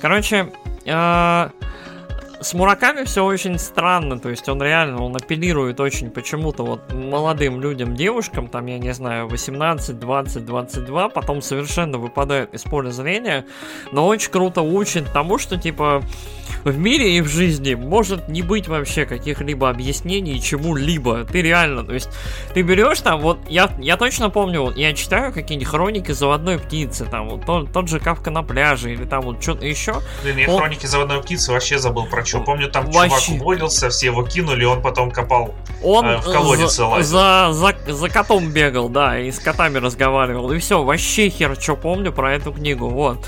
[0.00, 0.52] Короче,
[0.84, 1.48] э,
[2.40, 7.60] с Мураками все очень странно, то есть он реально, он апеллирует очень почему-то вот молодым
[7.60, 13.46] людям, девушкам, там, я не знаю, 18, 20, 22, потом совершенно выпадает из поля зрения,
[13.92, 16.02] но очень круто учит тому, что, типа,
[16.64, 21.24] в мире и в жизни может не быть вообще каких-либо объяснений чему-либо.
[21.24, 22.10] Ты реально, то есть,
[22.54, 27.06] ты берешь там, вот, я, я точно помню, вот, я читаю какие-нибудь хроники заводной птицы,
[27.06, 30.02] там, вот, тот, тот же Кавка на пляже, или там вот что-то еще.
[30.22, 30.58] Блин, я он...
[30.58, 32.40] хроники заводной птицы вообще забыл про что.
[32.40, 33.26] Помню, там вообще...
[33.26, 37.76] чувак уволился, все его кинули, он потом копал он э, в колодец за, за, за,
[37.86, 42.34] за котом бегал, да, и с котами разговаривал, и все, вообще хер что помню про
[42.34, 43.24] эту книгу, вот.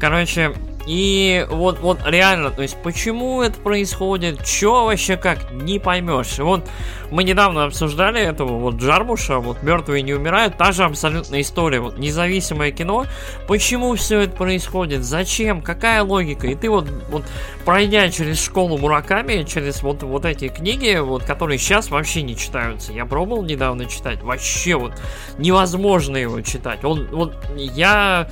[0.00, 0.54] Короче,
[0.88, 6.38] и вот, вот реально, то есть почему это происходит, что вообще как, не поймешь.
[6.38, 6.64] вот
[7.10, 11.98] мы недавно обсуждали этого вот Джармуша, вот «Мертвые не умирают», та же абсолютная история, вот
[11.98, 13.04] независимое кино,
[13.46, 17.24] почему все это происходит, зачем, какая логика, и ты вот, вот
[17.66, 22.94] пройдя через школу Мураками, через вот, вот эти книги, вот, которые сейчас вообще не читаются,
[22.94, 24.92] я пробовал недавно читать, вообще вот
[25.36, 28.30] невозможно его читать, он, вот, я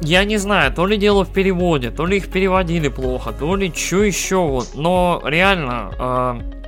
[0.00, 3.72] я не знаю, то ли дело в переводе, то ли их переводили плохо, то ли
[3.74, 4.74] что еще вот.
[4.74, 6.58] Но реально, э,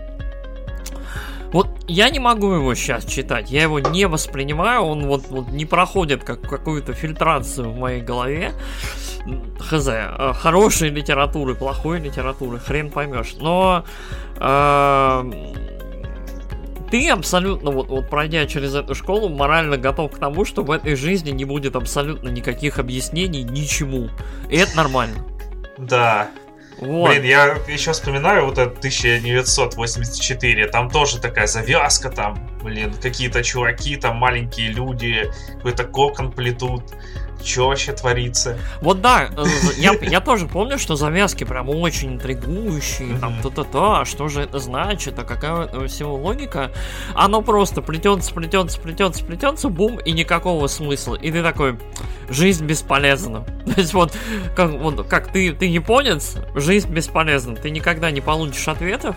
[1.52, 5.64] вот я не могу его сейчас читать, я его не воспринимаю, он вот, вот не
[5.64, 8.52] проходит как какую-то фильтрацию в моей голове.
[9.60, 13.36] Хз, э, хорошей литературы, плохой литературы, хрен поймешь.
[13.38, 13.84] Но
[14.36, 15.32] э,
[16.90, 20.96] ты абсолютно, вот, вот пройдя через эту школу, морально готов к тому, что в этой
[20.96, 24.08] жизни не будет абсолютно никаких объяснений ничему.
[24.50, 25.24] И это нормально.
[25.78, 26.30] Да.
[26.80, 27.10] Вот.
[27.10, 33.96] Блин, я еще вспоминаю вот этот 1984, там тоже такая завязка там, блин, какие-то чуваки,
[33.96, 36.82] там маленькие люди, какой-то кокон плетут.
[37.44, 38.58] Что вообще творится?
[38.80, 39.44] Вот да, э,
[39.78, 44.58] я, я тоже помню, что завязки прям очень интригующие, там то-то-то, а что же это
[44.58, 46.70] значит, а какая всего логика?
[47.14, 51.14] Оно просто плетется, плетется, плетется, плетется, бум, и никакого смысла.
[51.16, 51.78] И ты такой,
[52.28, 53.44] жизнь бесполезна.
[53.66, 54.12] То есть вот,
[54.54, 59.16] как, вот, как ты, ты японец, жизнь бесполезна, ты никогда не получишь ответов,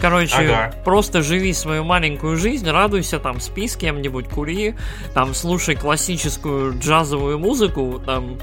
[0.00, 0.74] Короче, ага.
[0.84, 4.74] просто живи свою маленькую жизнь, радуйся, там, спи с кем-нибудь, кури,
[5.14, 8.38] там, слушай классическую джазовую музыку, там,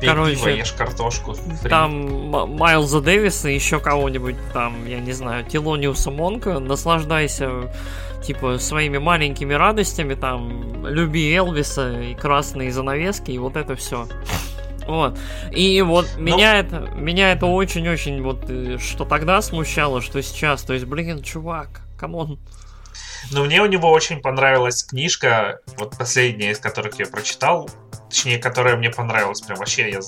[0.00, 0.36] Пей короче...
[0.36, 1.34] Пиво, ешь картошку.
[1.34, 1.70] Фри.
[1.70, 7.70] Там Майлза Дэвиса, еще кого-нибудь, там, я не знаю, Тилониуса Монка, наслаждайся
[8.22, 14.08] типа своими маленькими радостями, там, люби Элвиса и красные занавески, и вот это все.
[14.86, 15.18] Вот.
[15.52, 16.22] И вот Но...
[16.22, 20.62] меня это, меня это очень-очень вот, э, что тогда смущало, что сейчас.
[20.62, 22.38] То есть, блин, чувак, come on.
[23.32, 27.68] Но мне у него очень понравилась книжка, вот последняя из которых я прочитал,
[28.08, 30.00] точнее, которая мне понравилась, прям вообще я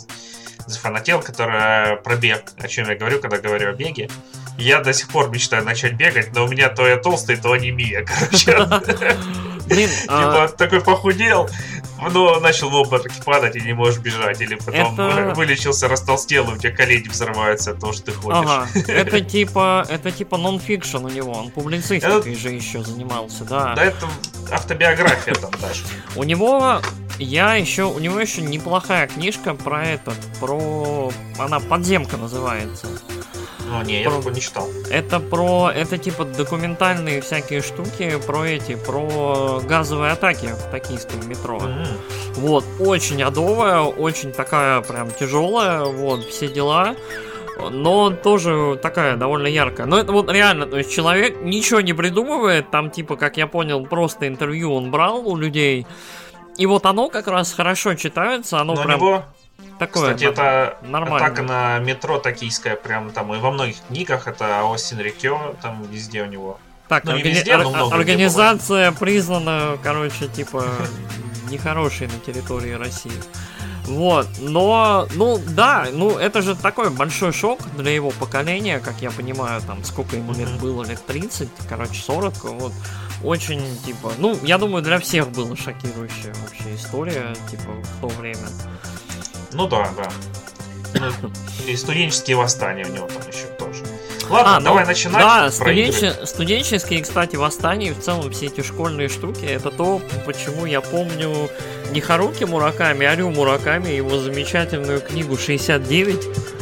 [0.66, 4.08] зафанател, которая про бег, о чем я говорю, когда говорю о беге.
[4.56, 8.04] Я до сих пор мечтаю начать бегать, но у меня то я толстый, то анемия,
[8.06, 8.56] короче.
[9.68, 10.48] Блин, типа а...
[10.48, 11.48] такой похудел,
[12.10, 14.40] но начал в обмороке падать и не можешь бежать.
[14.40, 15.34] Или потом это...
[15.34, 18.38] вылечился, растолстел, и у тебя колени взрываются от того, что ты ходишь.
[18.38, 18.68] Ага.
[18.88, 22.34] Это типа, это типа нон-фикшн у него, он публицистикой это...
[22.34, 23.74] же еще занимался, да.
[23.74, 24.06] Да, это
[24.50, 25.84] автобиография там даже.
[26.16, 26.80] У него
[27.18, 32.86] я еще, у него еще неплохая книжка про это, про, она подземка называется.
[33.68, 34.68] Ну, не, я такой не читал.
[34.90, 41.58] Это про, это типа документальные всякие штуки про эти, про газовые атаки в токийском метро.
[41.58, 41.98] Mm-hmm.
[42.36, 46.94] Вот, очень адовая, очень такая прям тяжелая, вот, все дела
[47.70, 49.86] но тоже такая довольно яркая.
[49.86, 53.84] Но это вот реально, то есть человек ничего не придумывает, там типа, как я понял,
[53.84, 55.84] просто интервью он брал у людей,
[56.56, 59.00] и вот оно как раз хорошо читается, оно но прям...
[59.00, 59.24] Него
[59.78, 61.24] Такое, Кстати, это нормально.
[61.26, 66.22] атака на метро токийская, прям там и во многих книгах, это Остин Рикё, там везде
[66.22, 66.58] у него.
[66.88, 67.28] Так, ну, органи...
[67.28, 70.64] везде, ор- организация признана, короче, типа,
[71.50, 73.12] нехорошей на территории России.
[73.84, 79.10] Вот, но, ну да, ну это же такой большой шок для его поколения, как я
[79.10, 82.72] понимаю, там сколько ему лет было, лет 30, короче, 40, вот.
[83.24, 88.46] Очень, типа, ну, я думаю, для всех была шокирующая вообще история, типа, в то время.
[89.52, 90.10] Ну да, да.
[90.94, 91.30] Ну,
[91.66, 93.84] и студенческие восстания у него там еще тоже.
[94.28, 95.22] Ладно, а, ну, давай начинать.
[95.22, 96.14] Да, студенче...
[96.24, 101.48] студенческие, кстати, восстания в целом все эти школьные штуки, это то, почему я помню
[101.90, 106.57] не Харуки Мураками, а Рю Мураками, его замечательную книгу 69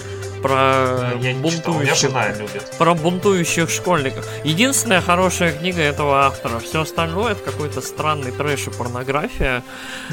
[0.47, 2.75] про Я не читал, бунтующих, жена любит.
[2.79, 4.27] про бунтующих школьников.
[4.45, 6.59] Единственная хорошая книга этого автора.
[6.59, 9.63] Все остальное это какой-то странный трэш и порнография.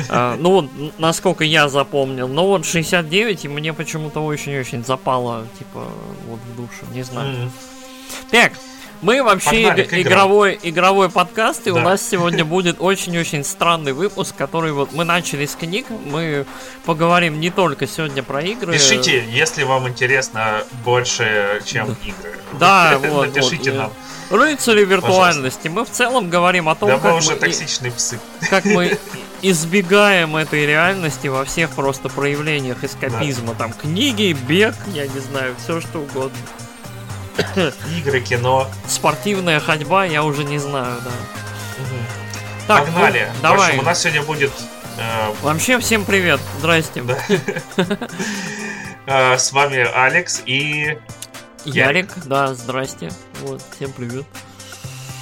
[0.09, 2.27] А, Ну вот, насколько я запомнил.
[2.27, 5.85] Но вот 69 и мне почему-то очень-очень запало, типа,
[6.27, 6.85] вот в душу.
[6.93, 7.51] Не знаю.
[8.31, 8.53] Так,
[9.01, 11.81] мы вообще Погнали иг- игровой, игровой подкаст, и у Да.
[11.81, 16.45] нас сегодня будет очень-очень странный выпуск, который вот мы начали с книг, мы
[16.85, 18.73] поговорим не только сегодня про игры.
[18.73, 22.39] Пишите, если вам интересно больше, чем игры.
[22.59, 23.93] Да, вот, Напишите вот, нам.
[24.29, 25.67] Рыцари виртуальности.
[25.67, 28.19] Мы в целом говорим о том, Да мы как, уже мы, токсичные псы.
[28.49, 28.97] как мы
[29.41, 33.53] избегаем этой реальности во всех просто проявлениях эскапизма.
[33.55, 36.37] Там книги, бег, я не знаю, все что угодно.
[37.97, 38.67] Игры, кино.
[38.87, 41.11] Спортивная ходьба, я уже не знаю, да.
[41.79, 42.05] Мгм.
[42.67, 43.29] Так, Погнали.
[43.35, 43.59] ну, давай.
[43.59, 44.51] В общем, у нас сегодня будет
[44.97, 47.03] э, Вообще всем привет, здрасте.
[47.03, 47.17] Да.
[49.07, 50.97] э, с вами Алекс и...
[51.65, 53.11] Ярик, да, здрасте.
[53.41, 54.25] Вот, всем привет.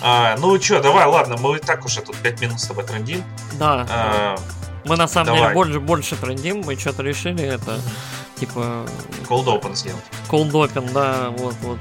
[0.04, 3.24] а, ну чё, давай, ладно, мы и так уже тут 5 минут с тобой трендим.
[3.54, 4.36] Да, А,
[4.84, 5.42] мы на самом давай.
[5.44, 7.80] деле больше, больше трендим, мы что-то решили это,
[8.42, 8.86] типа,
[9.30, 10.04] Cold Open сделать.
[10.28, 11.78] колдопин, да, вот, вот.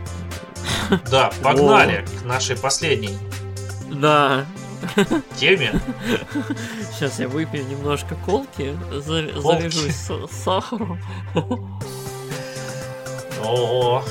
[1.10, 3.16] Да, погнали к нашей последней
[3.90, 4.44] Да,
[5.36, 5.80] теме.
[6.94, 9.68] сейчас я выпью немножко колки, за- Колки.
[9.70, 11.00] заряжусь с- сахаром.
[13.42, 14.02] О,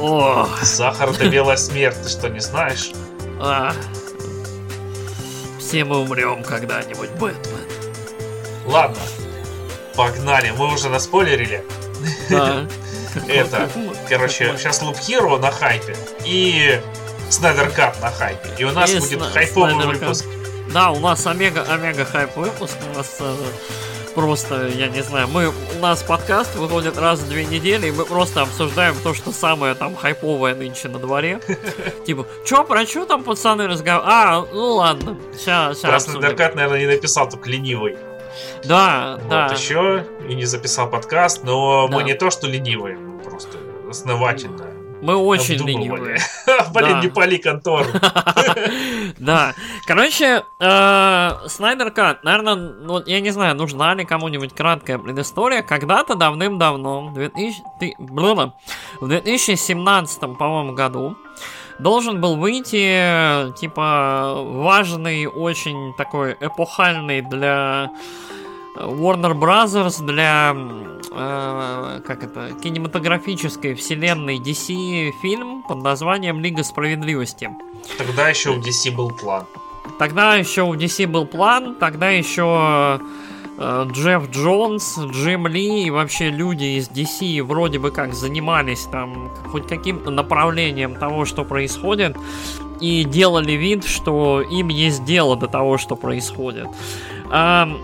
[0.00, 2.92] О, сахар это белая смерть, ты что, не знаешь?
[3.40, 3.72] а.
[5.58, 7.58] Все мы умрем когда-нибудь, Бэтмен.
[8.66, 8.96] Ладно,
[9.96, 11.62] погнали, мы уже наспойлерили.
[13.28, 13.70] Это,
[14.08, 16.80] короче, сейчас Loop Hero на хайпе и
[17.30, 18.48] Снайдер Кат на хайпе.
[18.58, 20.26] И у нас будет хайповый выпуск.
[20.72, 22.76] Да, у нас омега, омега хайп выпуск.
[22.92, 23.34] У нас э,
[24.14, 28.04] просто, я не знаю, мы, у нас подкаст выходит раз в две недели, и мы
[28.04, 31.40] просто обсуждаем то, что самое там хайповое нынче на дворе.
[32.06, 34.12] Типа, чё, про чё там пацаны разговаривают?
[34.12, 37.96] А, ну ладно, сейчас, сейчас Снайдер Кат, наверное, не написал, только ленивый.
[38.64, 39.48] Да, да.
[39.48, 42.02] Вот еще и не записал подкаст, но мы Да.
[42.02, 43.58] не то, что ленивые, мы просто
[43.90, 44.66] основательно.
[45.00, 46.18] Мы очень ленивые.
[46.74, 47.00] Блин, Да.
[47.02, 47.86] не пали контору.
[49.18, 49.54] Да.
[49.86, 55.62] Короче, э, Снайдер Кат, наверное, ну, я не знаю, нужна ли кому-нибудь краткая предыстория.
[55.62, 58.54] Когда-то давным-давно, в 2000 ты- бла-бла,
[59.00, 61.16] в 2017, по-моему, году,
[61.78, 67.90] должен был выйти, типа, важный, очень такой эпохальный для
[68.76, 77.50] Warner Brothers, для, э, как это, кинематографической вселенной DC фильм под названием Лига Справедливости.
[77.96, 79.46] Тогда еще у DC был план.
[79.98, 83.00] Тогда еще у DC был план, тогда еще э,
[83.60, 89.66] Джефф Джонс, Джим Ли и вообще люди из DC вроде бы как занимались там хоть
[89.66, 92.16] каким-то направлением того, что происходит,
[92.80, 96.68] и делали вид, что им есть дело до того, что происходит.
[97.30, 97.78] Ам,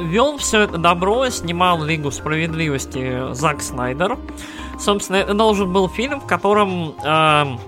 [0.00, 4.18] Вел все это добро, снимал Лигу Справедливости Зак Снайдер.
[4.80, 7.60] Собственно, это должен был фильм, в котором ам,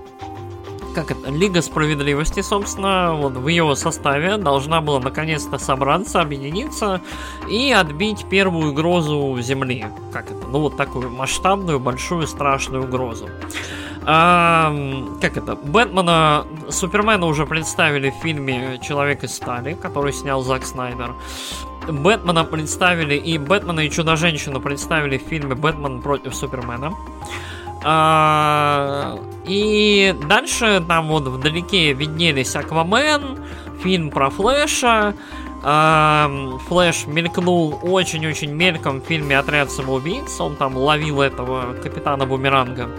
[0.95, 7.01] как это, Лига Справедливости, собственно, вот в ее составе должна была наконец-то собраться, объединиться
[7.49, 9.85] и отбить первую угрозу Земли.
[10.13, 10.47] Как это?
[10.47, 13.27] Ну, вот такую масштабную, большую, страшную угрозу.
[14.05, 14.73] А,
[15.19, 15.55] как это?
[15.55, 21.13] Бэтмена, Супермена уже представили в фильме Человек из стали, который снял Зак Снайдер.
[21.89, 26.93] Бэтмена представили и Бэтмена и Чудо-женщину представили в фильме Бэтмен против Супермена.
[27.87, 33.37] А, и дальше там вот вдалеке виднелись Аквамен,
[33.83, 35.13] фильм про Флэша.
[35.63, 36.31] А,
[36.67, 40.41] Флэш мелькнул очень-очень мельком в фильме Отряд самоубийц.
[40.41, 42.89] Он там ловил этого капитана Бумеранга.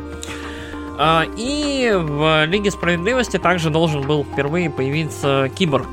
[0.99, 5.89] А, И в Лиге Справедливости также должен был впервые появиться Киборг.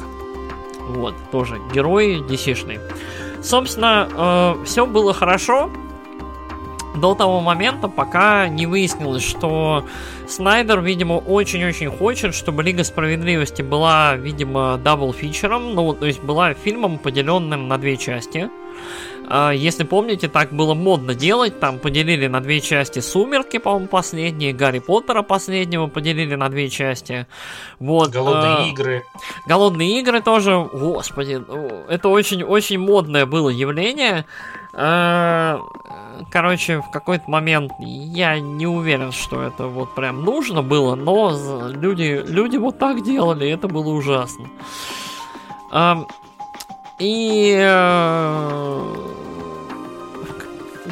[0.89, 2.79] Вот, тоже герой DC-шный.
[3.41, 5.71] Собственно, все было хорошо
[6.95, 9.85] до того момента, пока не выяснилось, что
[10.27, 16.21] Снайдер, видимо, очень-очень хочет, чтобы Лига Справедливости была, видимо, double feature ом, ну, то есть
[16.21, 18.50] была фильмом, поделенным на две части.
[19.27, 24.53] А, Если помните, так было модно делать, там поделили на две части Сумерки, по-моему, последние,
[24.53, 27.27] Гарри Поттера последнего поделили на две части.
[27.79, 29.03] Вот, Голодные а, игры.
[29.47, 34.25] Голодные игры тоже, господи, ну, это очень-очень модное было явление.
[36.29, 42.24] Короче, в какой-то момент я не уверен, что это вот прям нужно было, но люди,
[42.25, 44.46] люди вот так делали, это было ужасно.
[47.00, 48.96] И э,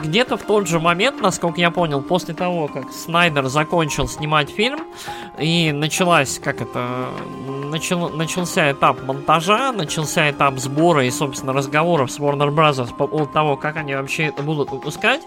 [0.01, 4.79] где-то в тот же момент, насколько я понял, после того, как Снайдер закончил снимать фильм,
[5.39, 7.07] и началась, как это,
[7.69, 12.95] начал, начался этап монтажа, начался этап сбора и, собственно, разговоров с Warner Bros.
[12.95, 15.21] по поводу того, как они вообще это будут выпускать,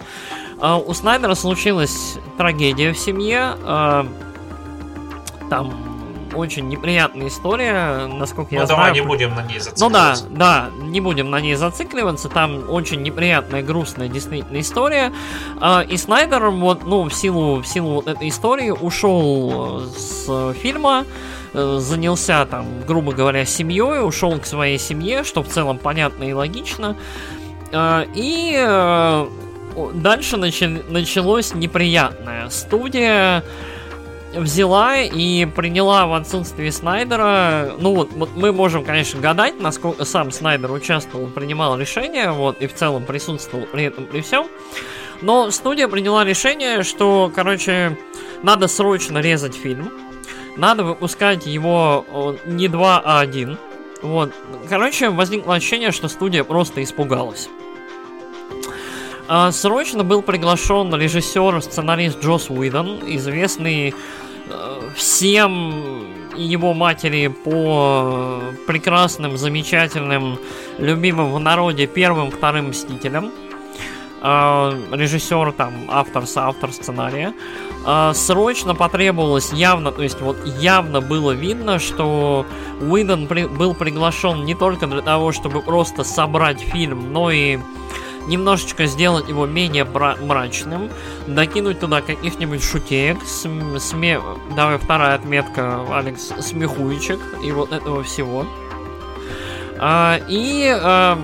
[0.61, 4.05] э, у Снайдера случилась трагедия в семье, э,
[5.51, 5.94] там
[6.35, 8.95] очень неприятная история, насколько ну, я давай знаю.
[8.95, 10.27] не будем на ней Ну да, зацикливаться.
[10.31, 12.29] да, не будем на ней зацикливаться.
[12.29, 15.13] Там очень неприятная, грустная действительно история.
[15.61, 20.53] А, И Снайдер, вот, ну, в силу, в силу вот этой истории ушел э, с
[20.61, 21.05] фильма,
[21.53, 26.33] э, занялся там, грубо говоря, семьей, ушел к своей семье, что в целом понятно и
[26.33, 26.97] логично.
[27.73, 29.27] А, И э,
[29.95, 32.49] дальше началось неприятное.
[32.51, 33.43] Студия
[34.37, 37.75] взяла и приняла в отсутствие Снайдера.
[37.79, 42.75] Ну вот, мы можем, конечно, гадать, насколько сам Снайдер участвовал, принимал решения, вот, и в
[42.75, 44.47] целом присутствовал при этом при всем.
[45.23, 47.97] Но студия приняла решение, что, короче,
[48.43, 49.91] надо срочно резать фильм.
[50.57, 53.59] Надо выпускать его не 2, а 1.
[54.03, 54.33] Вот.
[54.69, 57.49] Короче, возникло ощущение, что студия просто испугалась.
[59.27, 63.95] А, Срочно был приглашен режиссер, сценарист Джос Уидон, известный
[64.97, 70.39] всем и его матери по прекрасным, замечательным,
[70.79, 73.31] любимым в народе первым, вторым Мстителям.
[74.21, 77.35] А, Режиссер, там, автор, соавтор сценария.
[78.15, 82.47] Срочно потребовалось явно, то есть вот явно было видно, что
[82.81, 87.59] Уидон при- был приглашен не только для того, чтобы просто собрать фильм, но и
[88.27, 90.91] немножечко сделать его менее мрачным,
[91.27, 94.21] докинуть туда каких-нибудь шутеек, см- сме...
[94.57, 98.47] давай вторая отметка, Алекс, смехуечек и вот этого всего.
[99.79, 101.19] А, и а,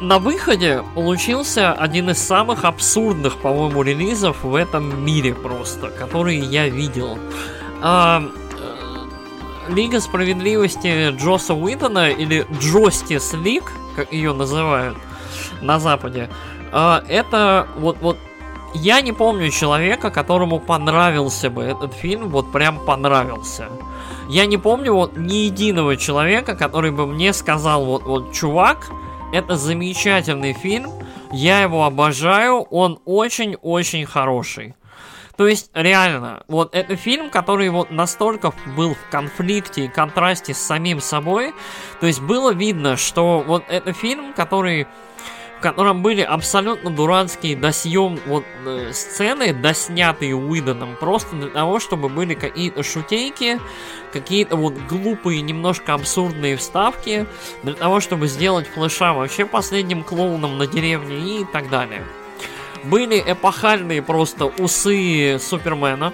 [0.00, 6.68] на выходе получился один из самых абсурдных, по-моему, релизов в этом мире просто, которые я
[6.68, 7.18] видел.
[7.80, 8.22] А,
[8.58, 14.96] э, Лига справедливости Джоса Уитона или Justice League, как ее называют
[15.60, 16.28] на Западе,
[16.72, 18.18] а, это вот вот
[18.74, 23.68] я не помню человека, которому понравился бы этот фильм, вот прям понравился.
[24.28, 28.90] Я не помню вот ни единого человека, который бы мне сказал, вот, вот, чувак,
[29.32, 30.90] это замечательный фильм,
[31.32, 34.74] я его обожаю, он очень-очень хороший.
[35.36, 40.58] То есть, реально, вот это фильм, который вот настолько был в конфликте и контрасте с
[40.58, 41.52] самим собой.
[42.00, 44.86] То есть было видно, что вот это фильм, который
[45.58, 52.10] в котором были абсолютно дурацкие досъем вот э, сцены, доснятые Уидоном, просто для того, чтобы
[52.10, 53.58] были какие-то шутейки,
[54.12, 57.26] какие-то вот глупые, немножко абсурдные вставки,
[57.62, 62.04] для того, чтобы сделать флеша вообще последним клоуном на деревне и так далее.
[62.84, 66.12] Были эпохальные просто усы Супермена.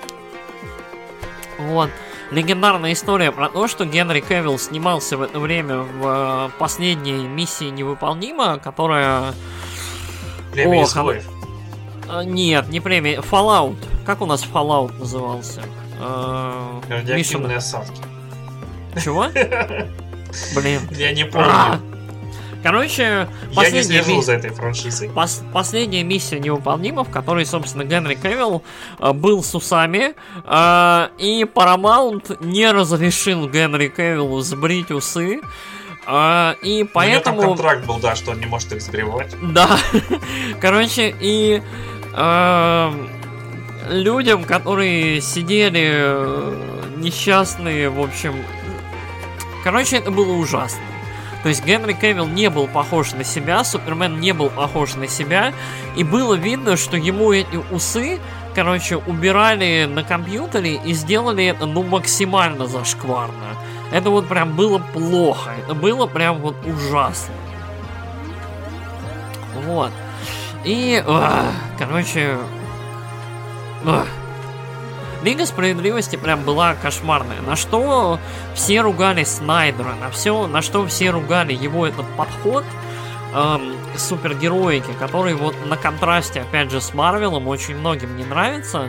[1.58, 1.90] Вот.
[2.30, 7.64] Легендарная история про то, что Генри Кевилл снимался в это время в э, последней миссии
[7.70, 9.34] невыполнима, которая...
[10.52, 11.28] Племя Ох, изгоев.
[12.24, 13.18] Нет, не премия.
[13.18, 13.76] Fallout.
[14.06, 15.62] Как у нас Fallout назывался?
[16.00, 18.00] Э, Радиоактивные осадки.
[18.94, 19.26] Миша, Чего?
[20.54, 20.80] Блин.
[20.92, 21.89] Я не А, помню.
[22.62, 25.08] Короче, Я не последняя слежу ми- за этой франшизой.
[25.08, 28.62] Пос- последняя миссия невыполнима, в которой, собственно, Генри Кевилл
[28.98, 30.14] э, был с усами,
[30.44, 35.40] э, и Paramount не разрешил Генри Кевиллу сбрить усы,
[36.06, 37.42] э, и У него там поэтому...
[37.42, 39.34] контракт был, да, что он не может их сбривать.
[39.42, 39.78] Да.
[40.60, 41.62] Короче, и
[42.14, 43.08] эм,
[43.88, 48.34] людям, которые сидели э, несчастные, в общем.
[49.64, 50.80] Короче, это было ужасно.
[51.42, 55.54] То есть Генри Кевилл не был похож на себя, Супермен не был похож на себя,
[55.96, 58.20] и было видно, что ему эти усы,
[58.54, 63.56] короче, убирали на компьютере и сделали это, ну, максимально зашкварно.
[63.90, 67.34] Это вот прям было плохо, это было прям вот ужасно.
[69.66, 69.90] Вот.
[70.64, 71.46] И, ах,
[71.78, 72.36] короче,
[73.86, 74.06] ах.
[75.22, 77.40] Лига справедливости прям была кошмарная.
[77.42, 78.18] На что
[78.54, 82.64] все ругали Снайдера, на все, на что все ругали его этот подход
[83.34, 88.88] эм, супергероики, который вот на контрасте, опять же, с Марвелом очень многим не нравится.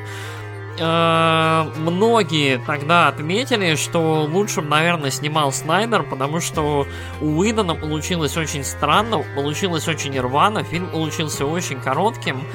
[0.80, 6.88] э, многие тогда отметили, что лучше, наверное, снимал Снайдер, потому что
[7.20, 12.46] у Уидона получилось очень странно, получилось очень рвано, фильм получился очень коротким,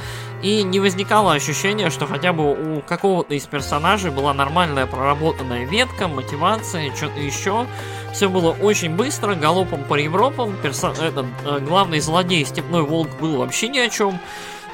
[0.43, 6.09] и не возникало ощущения, что хотя бы у какого-то из персонажей была нормальная проработанная ветка,
[6.09, 7.66] мотивация, что-то еще.
[8.12, 10.57] Все было очень быстро, галопом по Европам.
[10.62, 10.93] Персон...
[10.93, 14.19] Этот, э, главный злодей, Степной Волк, был вообще ни о чем.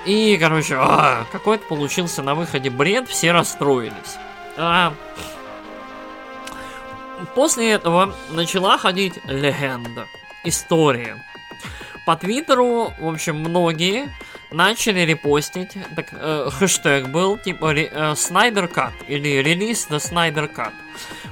[0.05, 4.17] И, короче, а, какой-то получился на выходе бред, все расстроились.
[4.57, 4.93] А,
[7.35, 10.07] после этого начала ходить легенда,
[10.45, 11.25] история.
[12.05, 14.13] По Твиттеру, в общем, многие
[14.53, 20.73] начали репостить, так, э, хэштег был типа э, Снайдер Кат или релиз The Snyder Cut.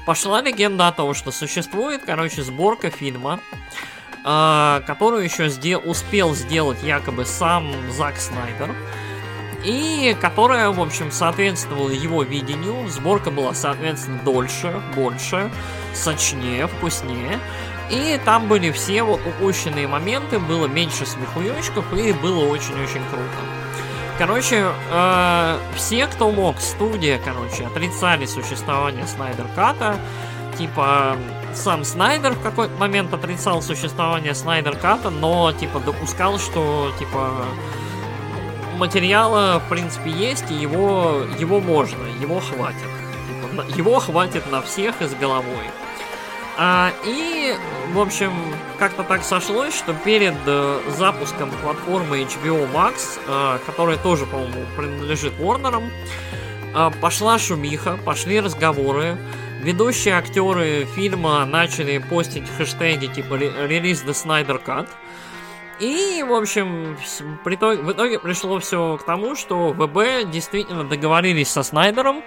[0.06, 3.40] Пошла легенда о том, что существует, короче, сборка фильма,
[4.24, 8.74] э, которую еще сдел успел сделать якобы сам Зак Снайдер.
[9.64, 12.88] И которая, в общем, соответствовала его видению.
[12.88, 15.50] Сборка была, соответственно, дольше, больше,
[15.92, 17.38] сочнее, вкуснее.
[17.90, 23.60] И там были все вот упущенные моменты, было меньше смехуёчков, и было очень-очень круто.
[24.16, 29.96] Короче, э, все, кто мог, студия, короче, отрицали существование Снайдер Ката.
[30.58, 31.16] Типа,
[31.54, 37.30] сам Снайдер в какой-то момент отрицал существование Снайдер Ката, но, типа, допускал, что, типа,
[38.76, 42.78] материала, в принципе, есть, и его, его можно, его хватит.
[43.50, 45.70] Типа, его хватит на всех и с головой.
[46.62, 47.54] А, и,
[47.94, 48.34] в общем,
[48.78, 55.32] как-то так сошлось, что перед э, запуском платформы HBO Max, э, которая тоже, по-моему, принадлежит
[55.38, 55.82] Warner,
[56.74, 59.16] э, пошла шумиха, пошли разговоры.
[59.62, 64.86] Ведущие актеры фильма начали постить хэштеги типа «Release the Snyder Cut»,
[65.80, 66.96] и, в общем,
[67.44, 72.22] в итоге, пришло все к тому, что ВБ действительно договорились со Снайдером.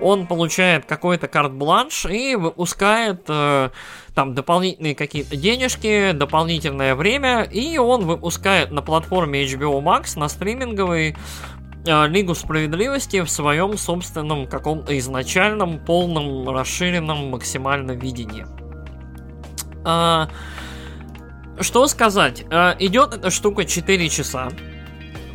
[0.00, 3.70] Он получает какой-то карт-бланш и выпускает э,
[4.14, 11.16] там дополнительные какие-то денежки, дополнительное время, и он выпускает на платформе HBO Max на стриминговой
[11.86, 18.44] э, Лигу Справедливости в своем собственном каком-то изначальном, полном, расширенном, максимальном видении.
[19.84, 20.26] Э,
[21.60, 22.44] что сказать?
[22.50, 24.48] Э, идет эта штука 4 часа.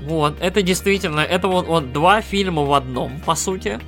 [0.01, 3.79] Вот, это действительно, это вот, вот два фильма в одном, по сути.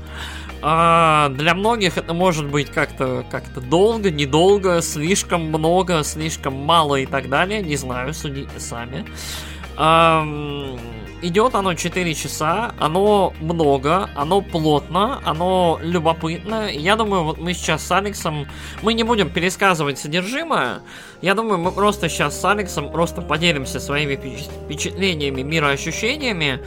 [0.61, 7.05] А, для многих это может быть как-то как долго, недолго, слишком много, слишком мало и
[7.05, 7.61] так далее.
[7.61, 9.05] Не знаю, судите сами.
[9.77, 10.25] А,
[11.27, 16.69] идет оно 4 часа, оно много, оно плотно, оно любопытно.
[16.71, 18.47] Я думаю, вот мы сейчас с Алексом,
[18.81, 20.81] мы не будем пересказывать содержимое.
[21.21, 26.59] Я думаю, мы просто сейчас с Алексом просто поделимся своими впечатлениями, мироощущениями.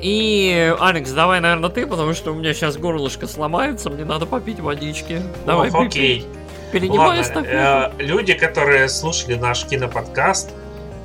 [0.00, 4.58] И, Алекс, давай, наверное, ты, потому что у меня сейчас горлышко сломается, мне надо попить
[4.58, 5.22] водички.
[5.44, 6.26] Давай, Ох, окей.
[6.72, 10.50] Перенимай Ладно, э, люди, которые слушали наш киноподкаст,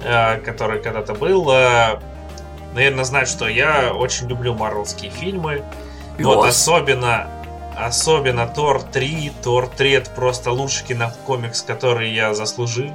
[0.04, 2.00] э, который когда-то был, э,
[2.76, 5.64] наверное, знают, что я очень люблю марвелские фильмы.
[6.18, 6.28] Пес.
[6.28, 7.28] Вот особенно,
[7.76, 9.32] особенно Тор 3.
[9.44, 12.92] Тор 3 это просто лучший кинокомикс, который я заслужил.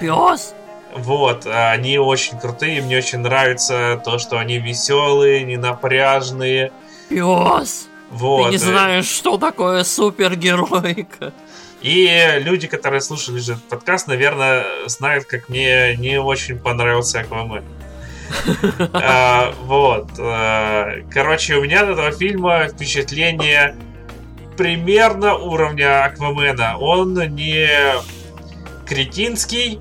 [0.00, 0.54] Пес!
[0.94, 6.70] Вот, они очень крутые, мне очень нравится то, что они веселые, ненапряжные.
[7.08, 7.86] Пес!
[8.10, 8.46] Вот.
[8.46, 11.32] Ты не знаешь, что такое супергероика.
[11.80, 17.64] И люди, которые слушали этот подкаст, наверное, знают, как мне не очень понравился Аквамен.
[18.92, 20.10] А, вот.
[20.18, 23.76] А, короче, у меня от этого фильма впечатление
[24.56, 26.78] примерно уровня Аквамена.
[26.78, 27.68] Он не
[28.86, 29.80] кретинский,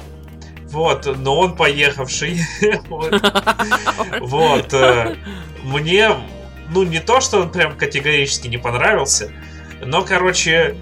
[0.72, 2.42] вот, но он поехавший.
[4.22, 4.74] Вот.
[4.74, 5.16] Э,
[5.64, 6.10] мне,
[6.70, 9.32] ну, не то, что он прям категорически не понравился,
[9.84, 10.76] но, короче,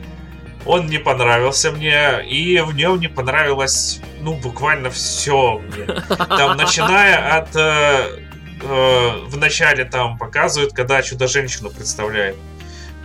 [0.65, 5.85] он не понравился мне, и в нем не понравилось, ну, буквально все мне.
[6.17, 7.55] Там, начиная от...
[7.55, 8.19] Э,
[8.61, 12.35] э, в начале там показывают, когда Чудо-женщину представляет.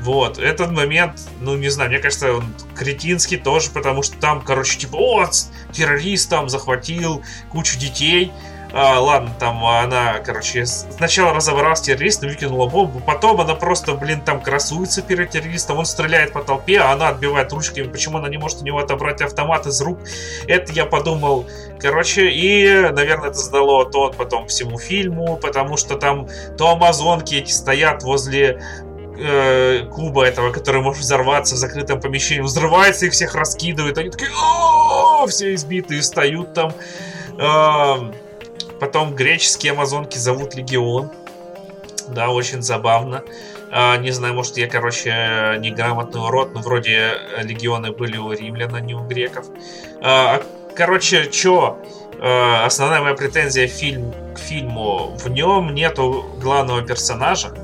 [0.00, 4.78] Вот, этот момент, ну, не знаю, мне кажется, он кретинский тоже, потому что там, короче,
[4.78, 5.30] типа, о,
[5.72, 8.30] террорист там захватил кучу детей,
[8.76, 14.20] а, ладно, там она, короче, сначала разобралась с террористом, выкинула бомбу, потом она просто, блин,
[14.20, 18.36] там красуется перед террористом, он стреляет по толпе, а она отбивает ручками, почему она не
[18.36, 20.00] может у него отобрать автомат из рук.
[20.48, 21.46] Это я подумал,
[21.78, 26.26] короче, и, наверное, это сдало тон потом всему фильму, потому что там
[26.58, 28.60] то амазонки эти стоят возле
[29.16, 34.30] э, клуба этого, который может взорваться в закрытом помещении, взрывается, их всех раскидывает, они такие,
[35.28, 36.74] все избитые, встают там.
[38.80, 41.10] Потом греческие амазонки зовут Легион.
[42.08, 43.22] Да, очень забавно.
[43.70, 48.80] А, не знаю, может, я, короче, неграмотный урод, но вроде легионы были у римлян, а
[48.80, 49.46] не у греков.
[50.02, 50.42] А,
[50.76, 51.78] короче, чё?
[52.20, 57.54] А, основная моя претензия фильм, к фильму, в нем нету главного персонажа.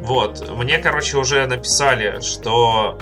[0.00, 2.98] Вот, мне, короче, уже написали, что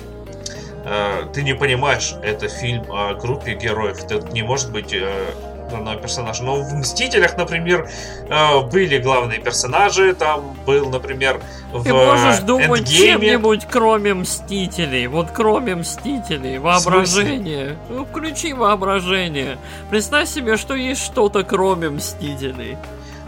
[1.33, 4.03] ты не понимаешь, это фильм о группе героев.
[4.03, 4.95] Это не может быть
[5.69, 6.43] главного персонажа.
[6.43, 7.89] Но в Мстителях, например,
[8.29, 10.15] э, были главные персонажи.
[10.15, 11.41] Там был, например,
[11.73, 13.29] в Ты можешь думать Эндгейме...
[13.29, 15.07] чем-нибудь, кроме Мстителей.
[15.07, 16.59] Вот кроме Мстителей.
[16.59, 17.77] Воображение.
[17.89, 19.59] Ну, включи воображение.
[19.91, 22.77] Представь себе, что есть что-то, кроме Мстителей.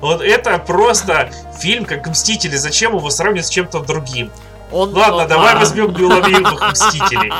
[0.00, 2.56] Вот это просто фильм как Мстители.
[2.56, 4.30] Зачем его сравнивать с чем-то другим?
[4.72, 5.58] Он, Ладно, он- давай а.
[5.58, 7.32] возьмем неуловимых Мстителей.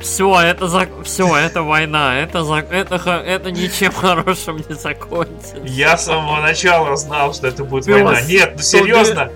[0.00, 0.88] Все, это за...
[1.04, 2.56] все, это война, это за...
[2.56, 5.56] это, х- это ничем хорошим не закончится.
[5.64, 8.20] Я с самого начала знал, что это будет Пёс, война.
[8.22, 9.30] Нет, ну серьезно.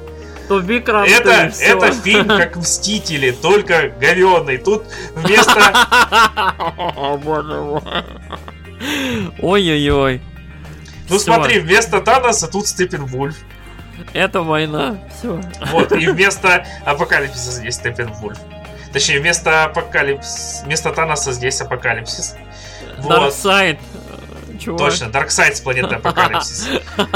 [0.49, 1.65] То кранты, Это, всё.
[1.65, 4.59] это фильм как Мстители, только говёный.
[4.59, 5.61] Тут вместо...
[6.97, 7.81] О, боже мой.
[9.41, 10.21] Ой-ой-ой.
[11.09, 13.37] Ну Всё, смотри, вместо Таноса тут Степенвульф.
[14.13, 14.99] Это война.
[15.19, 15.41] Все.
[15.71, 18.39] Вот, и вместо Апокалипсиса здесь Степенвульф.
[18.93, 20.63] Точнее, вместо Апокалипс...
[20.65, 22.37] Вместо Таноса здесь Апокалипсис.
[22.99, 23.79] Вот, Дарксайд.
[24.61, 24.79] Чувак.
[24.81, 26.69] точно, Дарксайд с планеты Апокалипсис.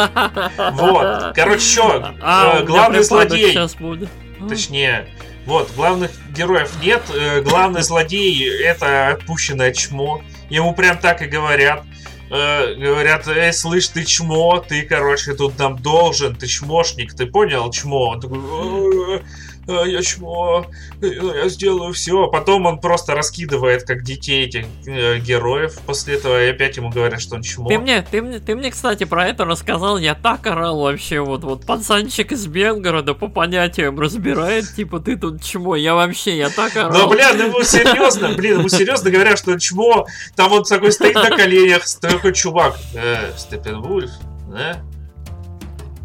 [0.72, 4.08] Вот, короче, что, А, у меня главный злодей, Сейчас будет.
[4.48, 5.06] точнее,
[5.44, 11.84] вот, главных героев нет, э, главный злодей это опущенное чмо, ему прям так и говорят.
[12.28, 17.70] Э, говорят, эй, слышь, ты чмо, ты, короче, тут нам должен, ты чмошник, ты понял,
[17.70, 18.10] чмо?
[18.10, 19.20] Он такой, «Э, э,
[19.66, 20.66] я чмо,
[21.02, 22.29] э, я сделаю все.
[22.29, 25.79] Потом он просто раскидывает, как детей этих э, героев.
[25.87, 27.68] После этого и опять ему говорят, что он чмо.
[27.68, 31.44] Ты мне, ты мне, ты мне, кстати, про это рассказал, я так орал вообще, вот,
[31.44, 36.76] вот, пацанчик из Белгорода по понятиям разбирает, типа, ты тут чмо, я вообще, я так
[36.76, 36.92] орал.
[36.92, 40.07] Ну, бля, ну ему серьезно, блин, ему серьезно говорят, что он чмо.
[40.35, 42.76] Там он такой стоит на коленях, такой чувак.
[42.94, 44.11] Э, Степенвульф,
[44.52, 44.83] да?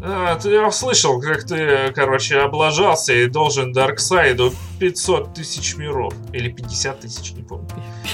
[0.04, 6.12] А, ты, я слышал, как ты, короче, облажался и должен Дарксайду 500 тысяч миров.
[6.32, 7.68] Или 50 тысяч, не помню.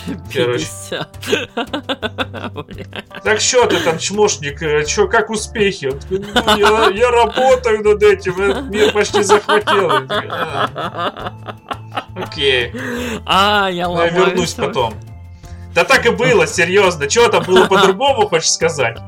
[0.33, 0.67] короче.
[0.67, 1.19] 50.
[2.67, 2.87] Бля.
[3.25, 5.87] Так что ты там, чмошник, э, чё, как успехи?
[5.87, 9.89] Он такой, «Ну, я, я работаю над этим, этот мир почти захватил.
[9.91, 11.57] Я «А,
[12.17, 12.73] Окей.
[13.25, 14.13] А, я Я ломаю.
[14.15, 14.93] вернусь потом.
[15.75, 17.07] Да так и было, серьезно.
[17.07, 18.99] Чего там было по-другому, хочешь сказать?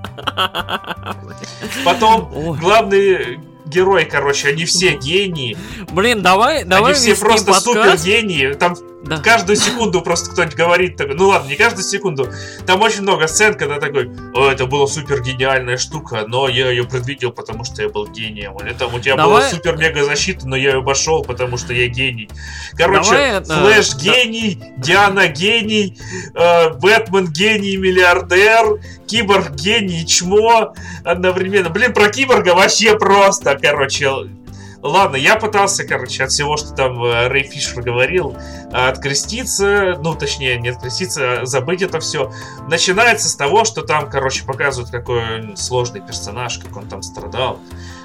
[1.85, 5.57] Потом главный герой, короче, они все гении.
[5.90, 7.64] Блин, давай, давай они все просто подкаст.
[7.64, 8.53] супер гении.
[8.53, 9.16] Там Да.
[9.16, 12.28] каждую секунду просто кто-нибудь говорит такой, ну ладно, не каждую секунду.
[12.66, 16.84] Там очень много сцен, когда такой, о, это была супер гениальная штука, но я ее
[16.84, 18.56] предвидел, потому что я был гением.
[18.58, 21.72] Или там у тебя была Давай- супер мега защита, но я ее обошел, потому что
[21.72, 22.28] я гений.
[22.76, 23.98] Короче, Давай это- Флэш да.
[24.00, 25.98] гений, Диана гений,
[26.34, 31.70] э, Бэтмен гений, миллиардер, Киборг гений, чмо одновременно.
[31.70, 34.10] Блин, про Киборга вообще просто, короче.
[34.82, 38.34] Ладно, я пытался, короче, от всего, что там э, Рэй Фишер говорил,
[38.72, 42.32] э, откреститься, ну, точнее, не откреститься, а забыть это все.
[42.66, 47.58] Начинается с того, что там, короче, показывают, какой он сложный персонаж, как он там страдал.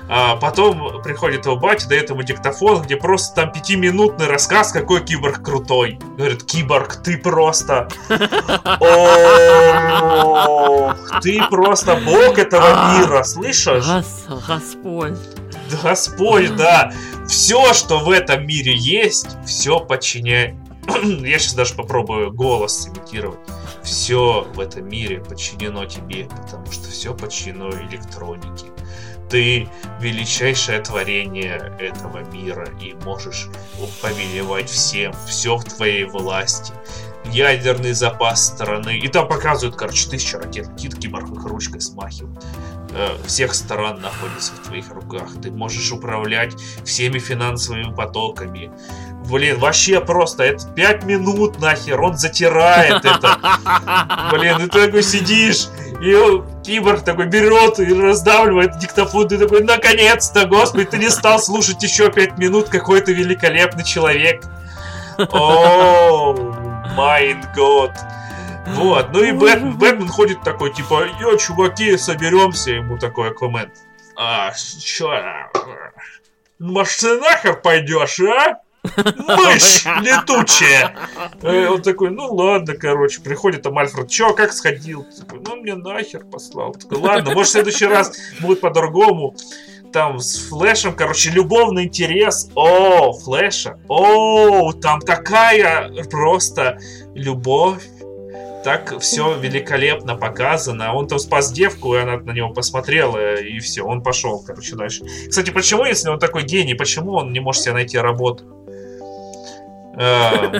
[0.07, 5.41] А потом приходит его батя, дает ему диктофон, где просто там пятиминутный рассказ, какой киборг
[5.43, 5.97] крутой.
[6.17, 7.87] Говорит, киборг, ты просто...
[11.21, 12.97] Ты просто бог этого А.
[12.99, 13.85] мира, слышишь?
[13.85, 15.17] Гос- Господь.
[15.83, 16.93] Господь, да.
[17.27, 20.55] Все, что в этом мире есть, все подчиняет.
[20.87, 23.39] Я сейчас даже попробую голос имитировать.
[23.83, 28.67] Все в этом мире подчинено тебе, потому что все подчинено электронике.
[29.29, 29.67] Ты
[29.99, 33.47] величайшее творение этого мира и можешь
[34.01, 35.13] повелевать всем.
[35.27, 36.73] Все в твоей власти.
[37.25, 38.99] Ядерный запас страны.
[38.99, 40.69] И там показывают, короче, тысяча ракет.
[40.77, 42.43] Кит киборг их ручкой смахивают.
[42.97, 45.27] Э, Всех стран находится в твоих руках.
[45.41, 46.53] Ты можешь управлять
[46.85, 48.71] всеми финансовыми потоками.
[49.29, 53.37] Блин, вообще просто, это 5 минут нахер, он затирает это.
[54.31, 55.67] Блин, и ты такой сидишь,
[55.99, 56.15] и
[56.63, 62.09] киборг такой берет и раздавливает диктофон, ты такой, наконец-то, господи, ты не стал слушать еще
[62.11, 64.45] 5 минут, какой ты великолепный человек.
[65.17, 66.33] О,
[66.95, 67.91] mein Gott.
[68.67, 73.73] Вот, ну и Бэт- Бэтмен ходит такой, типа, йо, чуваки, соберемся, ему такой коммент.
[74.15, 75.11] А, чё,
[76.59, 78.59] ну, может, ты нахер пойдешь, а?
[78.83, 80.95] Мышь летучая.
[81.41, 85.05] Э, Он такой, ну ладно, короче, приходит там Альфред, чё, как сходил?
[85.19, 86.71] Такой, ну мне нахер послал.
[86.73, 89.35] Такой, ладно, может в следующий раз будет по-другому.
[89.91, 92.49] там с Флэшем, короче, любовный интерес.
[92.53, 93.79] О, Флэша.
[93.87, 96.77] О, там такая просто
[97.15, 97.81] любовь.
[98.65, 100.95] Так все великолепно показано.
[100.95, 105.03] Он там спас девку, и она на него посмотрела, и все, он пошел, короче, дальше.
[105.29, 108.43] Кстати, почему, если он такой гений, почему он не может себе найти работу?
[109.97, 110.51] Эм.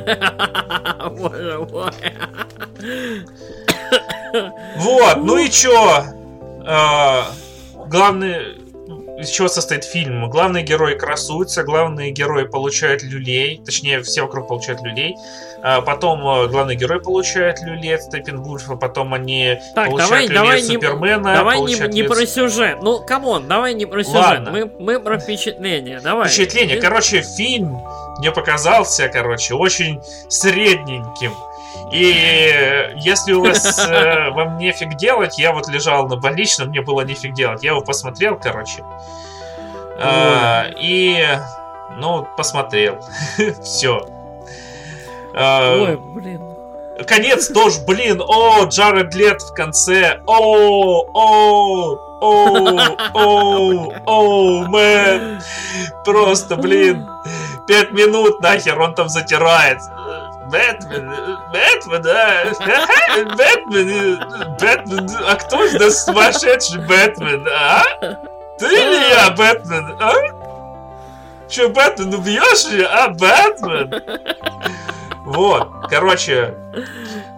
[4.78, 6.04] Вот, ну и чё?
[6.64, 7.24] Э,
[7.88, 8.65] главный
[9.18, 10.30] из чего состоит фильм?
[10.30, 15.16] Главный герой красуется, главный герой получает люлей, точнее, все вокруг получают люлей.
[15.62, 20.36] А потом э, главный герой получает люлей от Степенвульфа, потом они так, получают давай, люлей
[20.36, 21.30] давай Супермена.
[21.30, 22.80] Не, давай не, не про сюжет.
[22.82, 24.20] Ну, come on, давай не про сюжет.
[24.20, 24.52] Ладно.
[24.52, 26.00] Мы, мы про впечатление.
[26.02, 26.28] Давай.
[26.28, 26.80] Впечатление.
[26.80, 27.82] Короче, фильм
[28.20, 31.34] мне показался, короче, очень средненьким.
[31.92, 37.02] И если у вас э, вам нефиг делать, я вот лежал на больничном, мне было
[37.02, 37.64] нефиг делать.
[37.64, 38.84] Я его посмотрел, короче.
[39.98, 41.26] А, и,
[41.98, 43.00] ну, посмотрел.
[43.64, 44.06] Все.
[45.34, 46.42] Ой, блин.
[47.08, 55.42] Конец тоже, блин, о, Джаред Лет в конце, о, о, о, о, о, мэн,
[56.06, 57.06] просто, блин,
[57.68, 59.80] пять минут нахер он там затирает.
[60.52, 61.10] Бэтмен,
[61.52, 62.44] Бэтмен, да,
[63.36, 64.20] Бэтмен,
[64.60, 67.84] Бэтмен, а кто из нас сумасшедший Бэтмен, а?
[68.60, 70.14] Ты или я, Бэтмен, а?
[71.50, 74.04] Че, Бэтмен, убьешь ее, а, Бэтмен?
[75.26, 76.54] Вот, короче,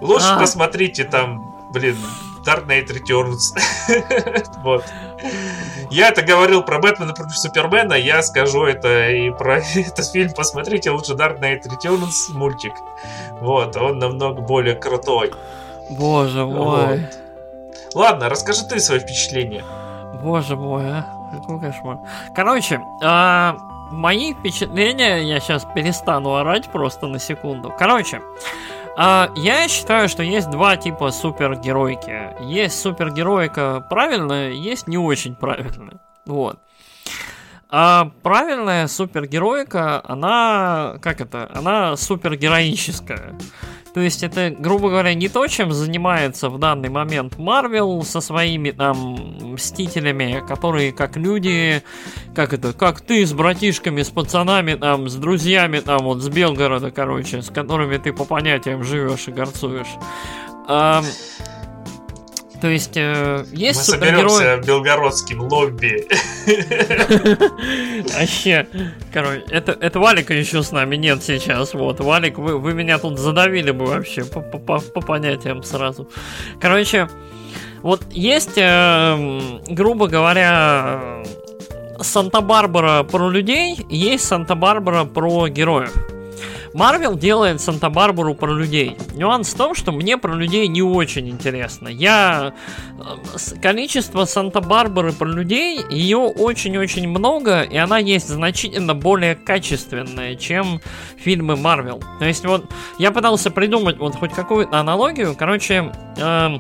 [0.02, 1.98] лучше посмотрите там, блин,
[2.48, 3.54] Dark Knight Returns.
[4.64, 4.84] Вот.
[5.90, 10.32] Я это говорил про Бэтмена против Супермена, я скажу это и про этот фильм.
[10.34, 12.74] Посмотрите лучше Dark Knight Returns мультик.
[13.42, 15.32] Вот, он намного более крутой.
[15.90, 17.00] Боже мой.
[17.00, 17.00] Вот.
[17.94, 19.64] Ладно, расскажи ты свои впечатления.
[20.22, 21.06] Боже мой, а.
[21.32, 22.00] Какой кошмар.
[22.36, 23.58] Короче, а,
[23.92, 27.74] мои впечатления, я сейчас перестану орать просто на секунду.
[27.78, 28.22] Короче,
[29.00, 32.34] а, я считаю, что есть два типа супергеройки.
[32.44, 36.00] Есть супергероика правильная, есть не очень правильная.
[36.26, 36.60] Вот.
[37.70, 43.38] А правильная супергероика, она, как это, она супергероическая.
[43.98, 48.70] То есть это, грубо говоря, не то, чем занимается в данный момент Марвел со своими
[48.70, 51.82] там мстителями, которые как люди,
[52.36, 56.92] как это, как ты с братишками, с пацанами, там, с друзьями, там, вот с Белгорода,
[56.92, 59.96] короче, с которыми ты по понятиям живешь и горцуешь.
[62.62, 64.30] То есть э, есть Мы супергерои...
[64.30, 66.08] соберемся в белгородском лобби.
[68.18, 68.68] Вообще,
[69.14, 71.74] короче, это, это Валика еще с нами нет сейчас.
[71.74, 76.10] Вот, Валик, вы, вы меня тут задавили бы вообще по, по, по- по понятиям сразу.
[76.60, 77.10] Короче,
[77.82, 85.94] вот есть, эм, грубо говоря, э, Санта-Барбара про людей, есть Санта-Барбара про героев.
[86.78, 88.98] Марвел делает Санта-Барбару про людей.
[89.16, 91.88] Нюанс в том, что мне про людей не очень интересно.
[91.88, 92.54] Я...
[93.00, 100.80] э, Количество Санта-Барбары про людей, ее очень-очень много, и она есть значительно более качественная, чем
[101.18, 102.00] фильмы Марвел.
[102.20, 105.36] То есть вот я пытался придумать вот хоть какую-то аналогию.
[105.36, 106.60] Короче, э,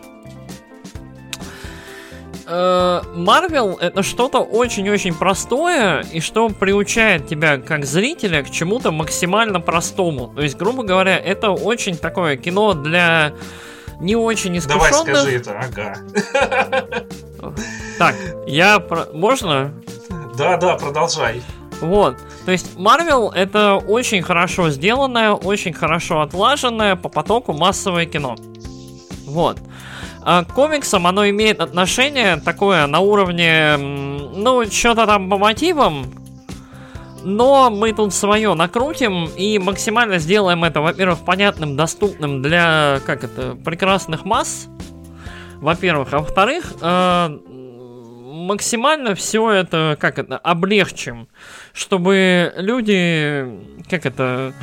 [2.47, 10.27] Марвел это что-то очень-очень простое и что приучает тебя как зрителя к чему-то максимально простому.
[10.33, 13.33] То есть, грубо говоря, это очень такое кино для
[13.99, 15.17] не очень Давай искушенных.
[15.17, 15.95] скажи это, ага.
[17.97, 19.07] Так, я про...
[19.13, 19.73] можно?
[20.37, 21.41] Да, да, продолжай.
[21.81, 22.17] Вот.
[22.45, 28.35] То есть Марвел это очень хорошо сделанное, очень хорошо отлаженное по потоку массовое кино.
[29.25, 29.57] Вот.
[29.59, 29.63] А
[30.27, 36.05] к комиксам оно имеет отношение такое на уровне, ну, что-то там по мотивам,
[37.23, 43.55] но мы тут свое накрутим и максимально сделаем это, во-первых, понятным, доступным для, как это,
[43.55, 44.67] прекрасных масс,
[45.61, 47.39] во-первых, а во-вторых, э,
[48.47, 51.27] максимально все это, как это, облегчим,
[51.73, 53.45] чтобы люди,
[53.89, 54.53] как это,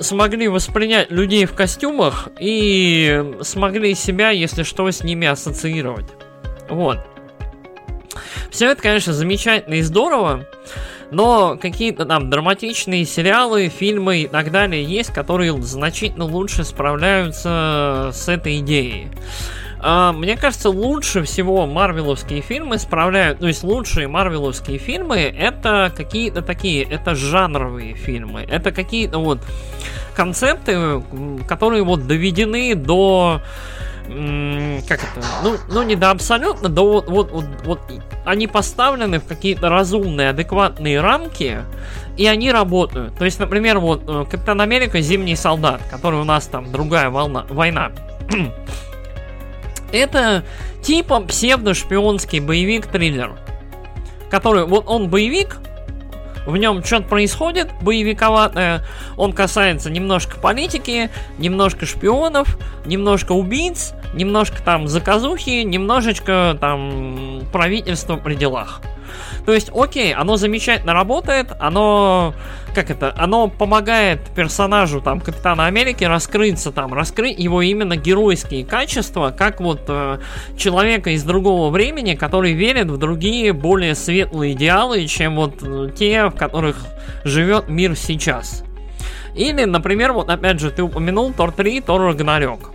[0.00, 6.06] смогли воспринять людей в костюмах и смогли себя, если что, с ними ассоциировать.
[6.68, 6.98] Вот.
[8.50, 10.46] Все это, конечно, замечательно и здорово,
[11.10, 18.28] но какие-то там драматичные сериалы, фильмы и так далее есть, которые значительно лучше справляются с
[18.28, 19.08] этой идеей.
[19.82, 26.42] А, Мне кажется, лучше всего марвеловские фильмы справляют, то есть лучшие марвеловские фильмы это какие-то
[26.42, 29.40] такие, это жанровые фильмы, это какие-то вот
[30.14, 31.02] концепты,
[31.48, 33.40] которые вот доведены до
[34.88, 37.80] как это, ну, ну не до абсолютно, да вот, вот, вот, вот
[38.24, 41.58] они поставлены в какие-то разумные, адекватные рамки,
[42.16, 43.16] и они работают.
[43.16, 47.46] То есть, например, вот э, Капитан Америка Зимний солдат, который у нас там другая волна,
[47.48, 47.92] война.
[49.92, 50.44] Это
[50.82, 53.38] типа псевдо-шпионский боевик-триллер.
[54.30, 55.58] Который, вот он боевик,
[56.46, 58.84] в нем что-то происходит боевиковатое.
[59.16, 68.34] Он касается немножко политики, немножко шпионов, немножко убийц, немножко там заказухи, немножечко там правительства при
[68.34, 68.80] делах.
[69.44, 72.34] То есть, окей, оно замечательно работает, оно,
[72.74, 79.34] как это, оно помогает персонажу, там, Капитана Америки раскрыться, там, раскрыть его именно геройские качества,
[79.36, 80.18] как вот э,
[80.56, 86.26] человека из другого времени, который верит в другие более светлые идеалы, чем вот э, те,
[86.26, 86.76] в которых
[87.24, 88.64] живет мир сейчас.
[89.34, 92.72] Или, например, вот опять же, ты упомянул Тор 3, Тор Рагнарёк.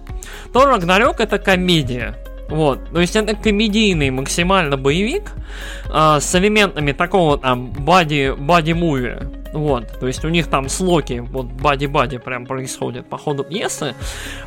[0.54, 2.16] Тор Рагнарёк это комедия.
[2.48, 5.32] Вот, то есть это комедийный максимально боевик
[5.92, 9.16] э, с элементами такого там бади бади муви.
[9.56, 13.96] Вот, то есть у них там с вот бади-бади прям происходит по ходу пьесы.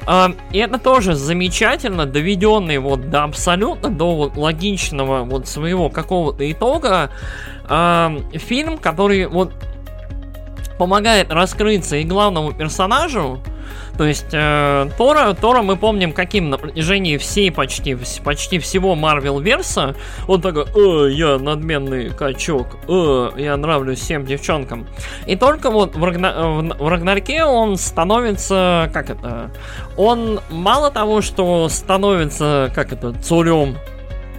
[0.06, 6.50] Э, и это тоже замечательно доведенный вот до абсолютно, до вот логичного вот своего какого-то
[6.52, 7.10] итога
[7.70, 9.54] э, фильм, который вот
[10.76, 13.40] помогает раскрыться и главному персонажу,
[13.96, 19.40] то есть э, Тора, Тора мы помним каким на протяжении всей почти, почти всего Марвел
[19.40, 19.96] Верса.
[20.26, 24.87] Он такой, э, я надменный качок, э, я нравлюсь всем девчонкам.
[25.26, 29.50] И только вот в, Рагна, в, в Рагнарке он становится, как это,
[29.96, 33.76] он мало того, что становится, как это, царем,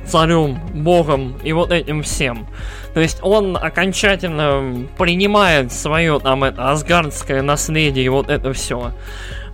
[0.09, 2.47] царем, богом и вот этим всем.
[2.93, 8.91] То есть он окончательно принимает свое там это асгардское наследие и вот это все.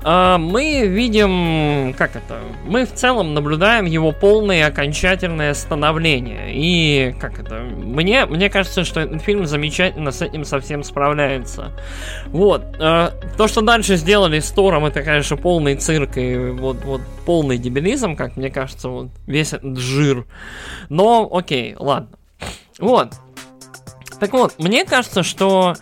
[0.08, 6.52] А, мы видим, как это, мы в целом наблюдаем его полное окончательное становление.
[6.54, 11.72] И, как это, мне, мне кажется, что этот фильм замечательно с этим совсем справляется.
[12.28, 12.64] Вот.
[12.80, 17.58] А, то, что дальше сделали с Тором, это, конечно, полный цирк и вот, вот полный
[17.58, 20.28] дебилизм, как мне кажется, вот весь этот жир.
[20.88, 22.10] Но, окей, ладно.
[22.78, 23.10] Вот.
[24.20, 25.74] Так вот, мне кажется, что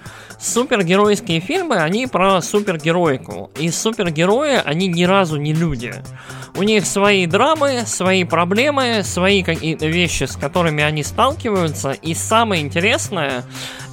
[0.44, 3.50] супергеройские фильмы, они про супергероику.
[3.58, 5.94] И супергерои, они ни разу не люди.
[6.56, 11.92] У них свои драмы, свои проблемы, свои какие-то вещи, с которыми они сталкиваются.
[11.94, 13.44] И самое интересное,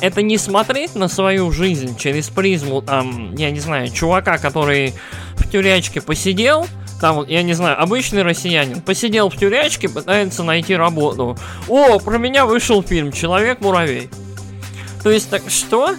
[0.01, 4.95] это не смотреть на свою жизнь через призму, там, я не знаю, чувака, который
[5.37, 6.67] в тюрячке посидел,
[7.01, 11.39] там, я не знаю, обычный россиянин посидел в тюрячке, пытается найти работу.
[11.67, 14.11] О, про меня вышел фильм «Человек-муравей».
[15.03, 15.97] То есть, так что?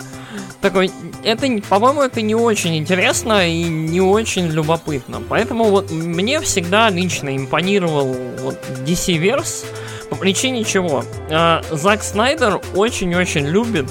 [0.61, 0.91] Такой,
[1.23, 5.21] это, по-моему, это не очень интересно и не очень любопытно.
[5.27, 9.65] Поэтому вот мне всегда лично импонировал вот DC-верс
[10.09, 11.03] по причине чего?
[11.29, 13.87] А, Зак Снайдер очень-очень любит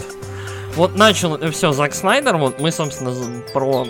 [0.76, 3.12] вот начал это все Зак Снайдер, вот мы, собственно,
[3.52, 3.86] про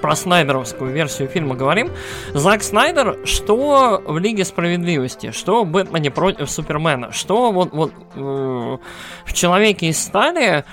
[0.00, 1.90] про снайдеровскую версию фильма говорим.
[2.34, 8.18] Зак Снайдер, что в Лиге Справедливости, что в Бэтмене против Супермена, что вот, вот э,
[8.18, 10.66] в Человеке из Стали,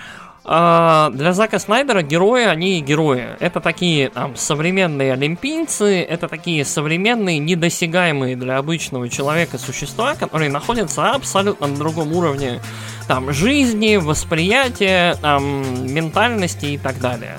[0.43, 3.35] для Зака Снайдера герои, они герои.
[3.39, 11.11] Это такие там современные олимпийцы, это такие современные, недосягаемые для обычного человека существа, которые находятся
[11.11, 12.59] абсолютно на другом уровне
[13.07, 17.37] там жизни, восприятия, там, ментальности и так далее.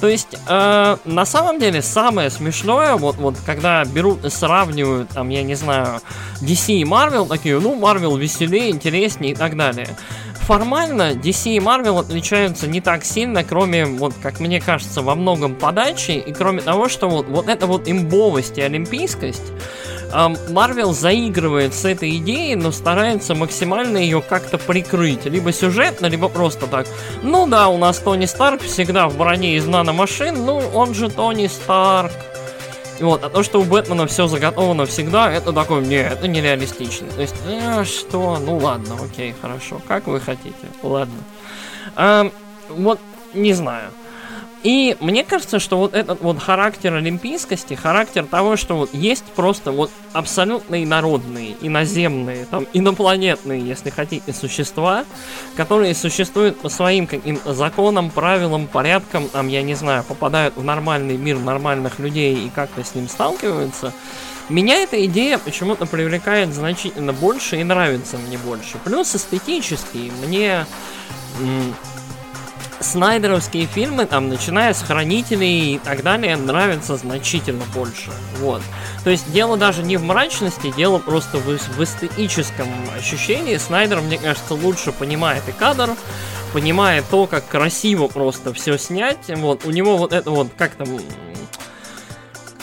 [0.00, 5.28] То есть, э, на самом деле, самое смешное, вот, вот когда берут и сравнивают, там,
[5.28, 6.00] я не знаю,
[6.40, 9.88] DC и Marvel, такие, ну, Marvel веселее, интереснее и так далее
[10.48, 15.54] формально DC и Marvel отличаются не так сильно, кроме, вот, как мне кажется, во многом
[15.54, 19.42] подачи, и кроме того, что вот, вот эта вот имбовость и олимпийскость,
[20.48, 25.26] Марвел заигрывает с этой идеей, но старается максимально ее как-то прикрыть.
[25.26, 26.86] Либо сюжетно, либо просто так.
[27.22, 31.46] Ну да, у нас Тони Старк всегда в броне из наномашин, ну он же Тони
[31.46, 32.12] Старк.
[33.00, 37.08] Вот, а то, что у Бэтмена все заготовано всегда, это такое, не, это нереалистично.
[37.08, 41.18] То есть, э, что, ну ладно, окей, хорошо, как вы хотите, ладно.
[41.94, 42.30] А,
[42.68, 42.98] вот,
[43.34, 43.90] не знаю.
[44.62, 49.70] И мне кажется, что вот этот вот характер олимпийскости, характер того, что вот есть просто
[49.70, 55.04] вот абсолютно инородные, иноземные, там, инопланетные, если хотите, существа,
[55.56, 61.16] которые существуют по своим каким-то законам, правилам, порядкам, там, я не знаю, попадают в нормальный
[61.16, 63.92] мир нормальных людей и как-то с ним сталкиваются,
[64.48, 68.78] меня эта идея почему-то привлекает значительно больше и нравится мне больше.
[68.82, 70.64] Плюс эстетически мне
[72.80, 78.10] Снайдеровские фильмы, там, начиная с Хранителей и так далее, нравятся значительно больше.
[78.40, 78.62] Вот.
[79.04, 83.56] То есть дело даже не в мрачности, дело просто в, в эстетическом ощущении.
[83.56, 85.90] Снайдер, мне кажется, лучше понимает и кадр,
[86.52, 89.28] понимает то, как красиво просто все снять.
[89.28, 90.88] Вот, у него вот это вот, как там,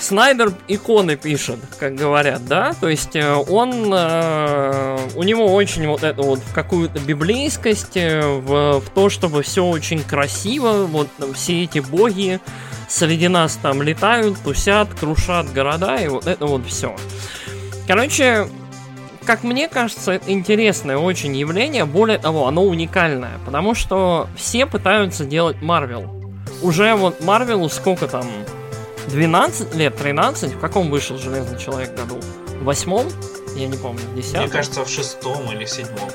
[0.05, 6.03] Снайдер иконы пишет, как говорят, да, то есть э, он, э, у него очень вот
[6.03, 11.79] это вот какую-то библейскость, э, в, в то, чтобы все очень красиво, вот все эти
[11.79, 12.39] боги
[12.87, 16.95] среди нас там летают, тусят, крушат города, и вот это вот все.
[17.87, 18.47] Короче,
[19.25, 25.25] как мне кажется, это интересное очень явление, более того, оно уникальное, потому что все пытаются
[25.25, 26.13] делать Марвел.
[26.61, 28.27] Уже вот Марвелу сколько там,
[29.09, 30.53] 12 лет, 13?
[30.53, 32.19] В каком вышел Железный Человек году?
[32.59, 33.07] В восьмом?
[33.55, 34.41] Я не помню, в десятом?
[34.41, 36.09] Мне кажется, в шестом или седьмом.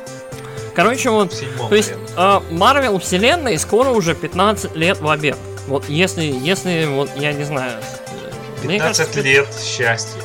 [0.74, 1.92] Короче, вот, седьмом, то есть,
[2.50, 5.36] Марвел э, вселенной скоро уже 15 лет в обед.
[5.66, 7.80] Вот если, если, вот, я не знаю...
[8.62, 10.20] 15 кажется, лет счастья.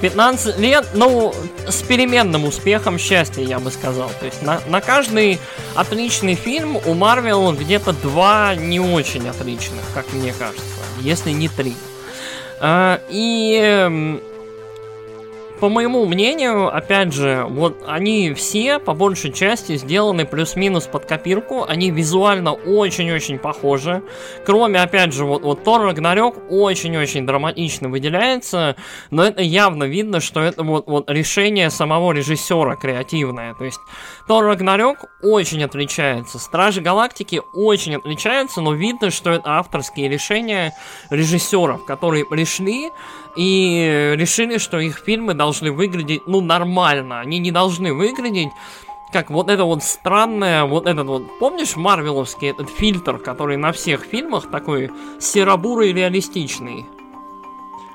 [0.00, 1.34] 15 лет, ну,
[1.66, 4.10] с переменным успехом счастья, я бы сказал.
[4.20, 5.38] То есть на, на каждый
[5.74, 10.62] отличный фильм у Марвел где-то два не очень отличных, как мне кажется,
[11.00, 11.74] если не три.
[12.60, 14.20] А, и
[15.60, 21.64] по моему мнению, опять же, вот они все по большей части сделаны плюс-минус под копирку,
[21.66, 24.02] они визуально очень-очень похожи.
[24.44, 28.76] Кроме, опять же, вот, вот Тор Рагнарёк очень-очень драматично выделяется,
[29.10, 33.54] но это явно видно, что это вот, вот решение самого режиссера креативное.
[33.54, 33.80] То есть
[34.28, 40.74] Тор Рагнарёк очень отличается, Стражи Галактики очень отличаются, но видно, что это авторские решения
[41.10, 42.90] режиссеров, которые пришли
[43.36, 47.20] и решили, что их фильмы должны выглядеть, ну, нормально.
[47.20, 48.50] Они не должны выглядеть
[49.12, 54.02] как вот это вот странное, вот этот вот, помнишь, марвеловский этот фильтр, который на всех
[54.02, 56.86] фильмах такой серобурый реалистичный?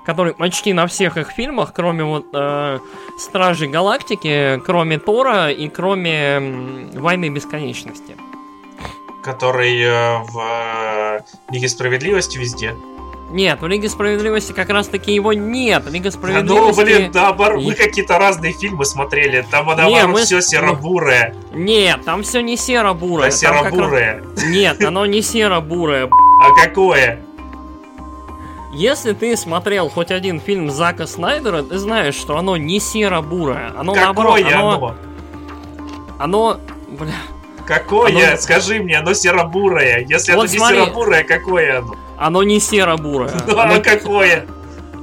[0.06, 2.80] Который почти на всех их фильмах, кроме вот э,
[3.20, 8.16] Стражей Галактики, кроме Тора и кроме э, Войны Бесконечности.
[9.22, 11.20] Который э, в э,
[11.52, 12.74] Лиге Справедливости везде.
[13.32, 15.90] Нет, в Лиге Справедливости как раз таки его нет.
[15.90, 16.80] Лига Справедливости...
[16.80, 19.46] Ну, блин, наоборот, мы какие-то разные фильмы смотрели.
[19.50, 20.22] Там, наоборот, мы...
[20.24, 21.34] все серо-бурое.
[21.54, 23.28] Нет, там все не серо-бурое.
[23.28, 24.24] А серо-бурое?
[24.36, 24.44] Раз...
[24.46, 26.10] Нет, оно не серо-бурое.
[26.10, 27.22] А какое?
[28.74, 33.74] Если ты смотрел хоть один фильм Зака Снайдера, ты знаешь, что оно не серо-бурое.
[33.78, 34.74] Оно Какое наоборот, оно?
[34.74, 34.96] Оно,
[36.20, 36.60] оно
[36.90, 37.14] бля...
[37.66, 38.30] Какое?
[38.30, 38.38] Оно...
[38.38, 40.06] Скажи мне, оно серо-бурое.
[40.08, 41.96] Если вот оно не серо-бурое, какое оно?
[42.22, 43.32] Оно не серо-бурое.
[43.48, 44.46] Ну, оно какое?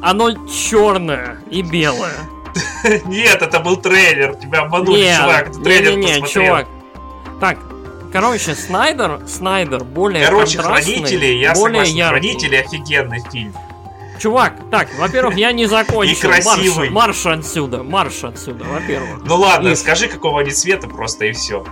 [0.00, 2.14] Оно черное и белое.
[3.06, 4.36] Нет, это был трейлер.
[4.36, 5.52] Тебя обманули, Нет, чувак.
[5.52, 6.68] Ты трейлер не, не, не, чувак.
[7.40, 7.58] Так,
[8.12, 12.28] короче, Снайдер, Снайдер более Короче, Хранители, я более согласен, яркий.
[12.28, 13.54] Хранители офигенный фильм.
[14.20, 16.12] Чувак, так, во-первых, я не закончил.
[16.12, 16.90] И красивый.
[16.90, 19.24] Марш, марш отсюда, марш отсюда, во-первых.
[19.24, 19.74] Ну ладно, и...
[19.74, 21.64] скажи, какого они цвета просто, и все.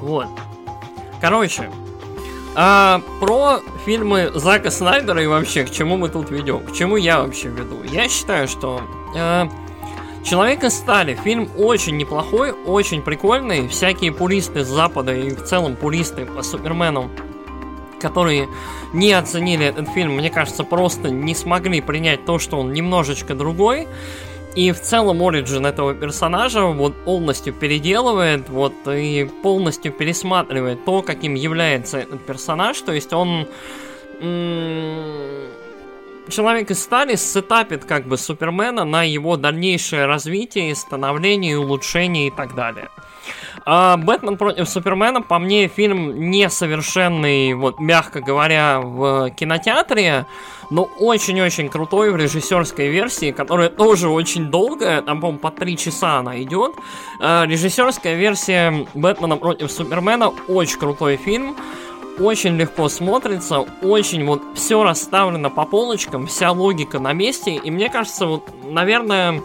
[0.00, 0.28] Вот.
[1.20, 1.68] Короче,
[2.54, 7.20] а, про фильмы Зака Снайдера и вообще, к чему мы тут ведем, к чему я
[7.22, 7.82] вообще веду.
[7.84, 8.80] Я считаю, что
[9.16, 9.46] э,
[10.22, 11.14] Человек из стали.
[11.14, 13.68] Фильм очень неплохой, очень прикольный.
[13.68, 17.10] Всякие пуристы с Запада и в целом пуристы по Супермену,
[18.00, 18.48] которые
[18.92, 23.88] не оценили этот фильм, мне кажется, просто не смогли принять то, что он немножечко другой.
[24.56, 31.34] И в целом Ориджин этого персонажа вот полностью переделывает, вот и полностью пересматривает то, каким
[31.34, 32.80] является этот персонаж.
[32.80, 33.46] То есть он
[36.28, 42.54] Человек из стали сетапит как бы Супермена на его дальнейшее развитие, становление, улучшение и так
[42.54, 42.88] далее.
[43.64, 50.26] А Бэтмен против Супермена, по мне, фильм несовершенный, вот, мягко говоря, в кинотеатре,
[50.70, 56.18] но очень-очень крутой в режиссерской версии, которая тоже очень долгая, там, по-моему, по три часа
[56.18, 56.72] она идет.
[57.20, 61.56] А, режиссерская версия Бэтмена против Супермена очень крутой фильм
[62.18, 67.88] очень легко смотрится, очень вот все расставлено по полочкам, вся логика на месте, и мне
[67.88, 69.40] кажется, вот, наверное,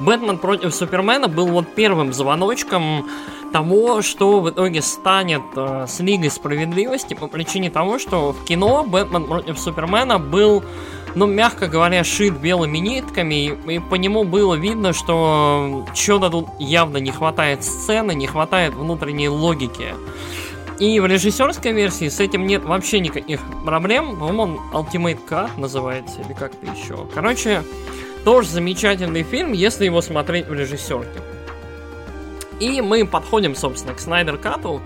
[0.00, 3.06] Бэтмен против Супермена был вот первым звоночком
[3.52, 8.84] того, что в итоге станет э, с Лигой Справедливости по причине того, что в кино
[8.84, 10.64] Бэтмен против Супермена был,
[11.14, 16.46] ну, мягко говоря, шит белыми нитками, и, и по нему было видно, что чего-то тут
[16.58, 19.94] явно не хватает сцены, не хватает внутренней логики.
[20.78, 24.16] И в режиссерской версии с этим нет вообще никаких проблем.
[24.16, 27.06] По-моему, он Ultimate Cut называется или как-то еще.
[27.14, 27.62] Короче,
[28.24, 31.20] тоже замечательный фильм, если его смотреть в режиссерке.
[32.60, 34.82] И мы подходим, собственно, к Снайдер Кату.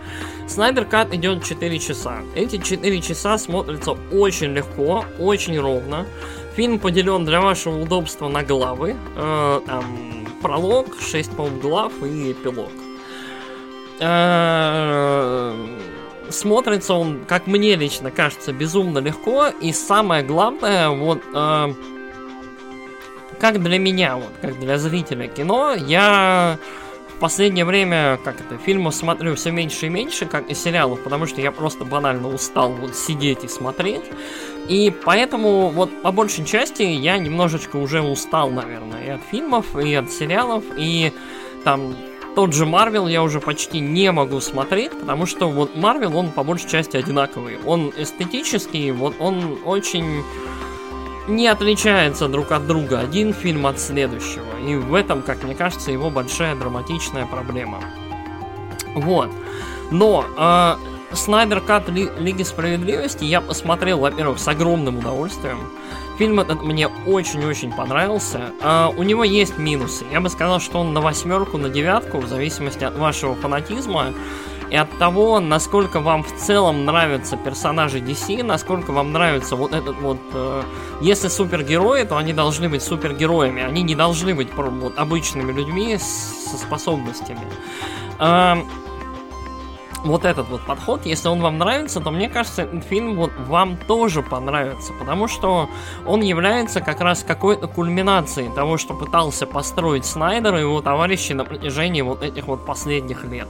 [0.47, 2.19] Снайдер Кат идет 4 часа.
[2.37, 6.07] Эти 4 часа смотрятся очень легко, очень ровно.
[6.55, 8.95] Фильм поделен для вашего удобства на главы.
[9.17, 12.71] Э, там пролог, 6, по глав и эпилог.
[13.99, 15.53] Э,
[16.31, 19.49] смотрится он, как мне лично кажется, безумно легко.
[19.49, 21.75] И самое главное, вот э,
[23.39, 26.59] как для меня, вот, как для зрителя кино, я
[27.09, 31.27] в последнее время, как это, фильмов смотрю все меньше и меньше, как и сериалов, потому
[31.27, 34.05] что я просто банально устал вот сидеть и смотреть.
[34.69, 39.95] И поэтому вот по большей части я немножечко уже устал, наверное, и от фильмов, и
[39.95, 41.13] от сериалов, и
[41.63, 41.95] там
[42.35, 46.43] тот же Марвел я уже почти не могу смотреть, потому что вот Марвел, он по
[46.43, 47.59] большей части одинаковый.
[47.65, 50.25] Он эстетический, вот он очень
[51.29, 54.59] не отличается друг от друга один фильм от следующего.
[54.67, 57.81] И в этом, как мне кажется, его большая драматичная проблема.
[58.95, 59.31] Вот.
[59.91, 60.75] Но э,
[61.15, 65.59] Снайдер Кат Ли- Лиги Справедливости я посмотрел, во-первых, с огромным удовольствием.
[66.19, 68.53] Фильм этот мне очень-очень понравился.
[68.63, 70.05] А, у него есть минусы.
[70.13, 74.13] Я бы сказал, что он на восьмерку, на девятку, в зависимости от вашего фанатизма
[74.71, 79.97] и от того, насколько вам в целом нравятся персонажи DC, насколько вам нравится вот этот
[80.01, 80.19] вот...
[80.33, 80.63] Э,
[81.01, 86.57] если супергерои, то они должны быть супергероями, они не должны быть вот, обычными людьми со
[86.57, 87.47] способностями.
[88.19, 88.57] Э,
[90.05, 93.77] вот этот вот подход, если он вам нравится, то мне кажется, этот фильм вот вам
[93.77, 95.69] тоже понравится, потому что
[96.07, 101.45] он является как раз какой-то кульминацией того, что пытался построить Снайдер и его товарищи на
[101.45, 103.49] протяжении вот этих вот последних лет.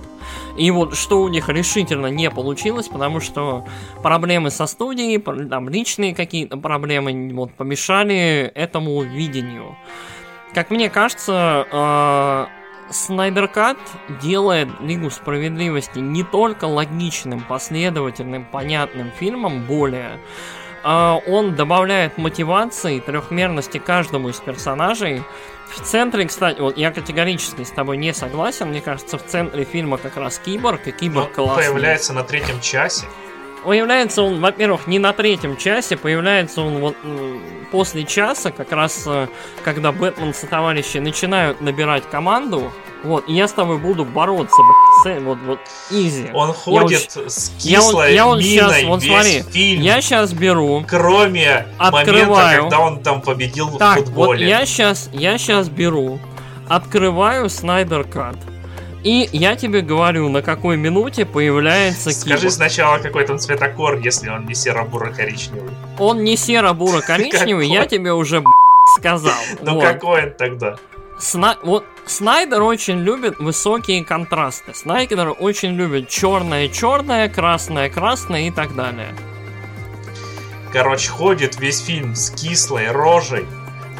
[0.56, 3.64] И вот что у них решительно не получилось, потому что
[4.02, 9.76] проблемы со студией, там личные какие-то проблемы вот помешали этому видению.
[10.54, 13.78] Как мне кажется, э Снайдер Кат
[14.22, 20.20] делает Лигу Справедливости не только логичным, последовательным, понятным фильмом, более,
[20.82, 25.22] а он добавляет мотивации, трехмерности каждому из персонажей.
[25.70, 29.96] В центре, кстати, вот я категорически с тобой не согласен, мне кажется, в центре фильма
[29.96, 31.64] как раз Киборг, и Киборг классный.
[31.64, 33.06] появляется на третьем часе.
[33.64, 36.96] Появляется он, во-первых, не на третьем часе, появляется он вот
[37.72, 39.26] после часа, как раз э,
[39.64, 42.70] когда Бэтмен со товарищи начинают набирать команду.
[43.02, 44.56] Вот, и я с тобой буду бороться,
[45.04, 45.58] блядь, вот, вот,
[45.90, 46.30] изи.
[46.32, 49.82] Он ходит я с кислой я, он, я он миной сейчас, вот весь смотри, фильм.
[49.82, 52.28] я сейчас беру, Кроме Открываю.
[52.28, 54.44] момента, когда он там победил так, в футболе.
[54.44, 56.18] вот я сейчас, я сейчас беру,
[56.68, 58.36] открываю Снайдер Кат.
[59.04, 62.52] И я тебе говорю, на какой минуте появляется Скажи Киборг.
[62.54, 65.70] сначала, какой там цветокор, если он не серо-буро-коричневый.
[65.98, 68.42] Он не серо-буро-коричневый, я тебе уже
[68.98, 69.34] сказал.
[69.60, 70.76] Ну какой он тогда?
[71.18, 74.72] Сна- Вот Снайдер очень любит высокие контрасты.
[74.74, 79.14] Снайдер очень любит черное черное, красное красное и так далее.
[80.72, 83.44] Короче, ходит весь фильм с кислой рожей.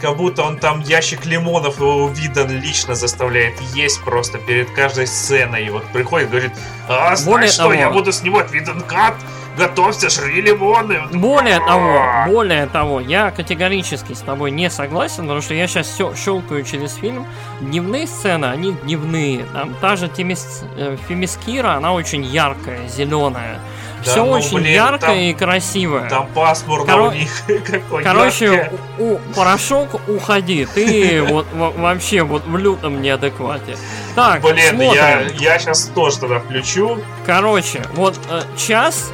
[0.01, 5.67] Как будто он там ящик лимонов его видан лично заставляет есть просто перед каждой сценой.
[5.67, 6.53] И вот приходит, говорит,
[6.89, 9.15] а, знаешь Более что, того- я буду снимать видан кат,
[9.57, 11.01] готовься, жри лимоны.
[11.13, 12.27] Более того, «А».
[12.27, 16.95] более того, я категорически с тобой не согласен, потому что я сейчас все щелкаю через
[16.97, 17.25] фильм.
[17.61, 19.45] Дневные сцены, они дневные.
[19.53, 23.61] Там та же Тимис, э, Фемискира, она очень яркая, зеленая.
[24.05, 26.09] Да Все ну, очень блин, яркое там- и красивое.
[26.09, 27.31] Там пасмурно Коро- у них.
[27.67, 30.67] Какой Короче, у, порошок, уходи.
[30.67, 33.77] Ты вот во- вообще вот в лютом неадеквате.
[34.15, 34.93] Так, Блин, смотрим.
[34.95, 36.99] я, я сейчас тоже тогда включу.
[37.27, 39.13] Короче, вот э, час,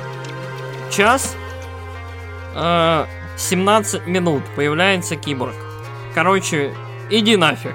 [0.90, 1.34] час,
[2.54, 5.54] э, 17 минут появляется киборг.
[6.14, 6.74] Короче,
[7.08, 7.74] иди нафиг.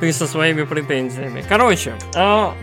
[0.00, 1.44] Ты со своими претензиями.
[1.48, 2.54] Короче, а,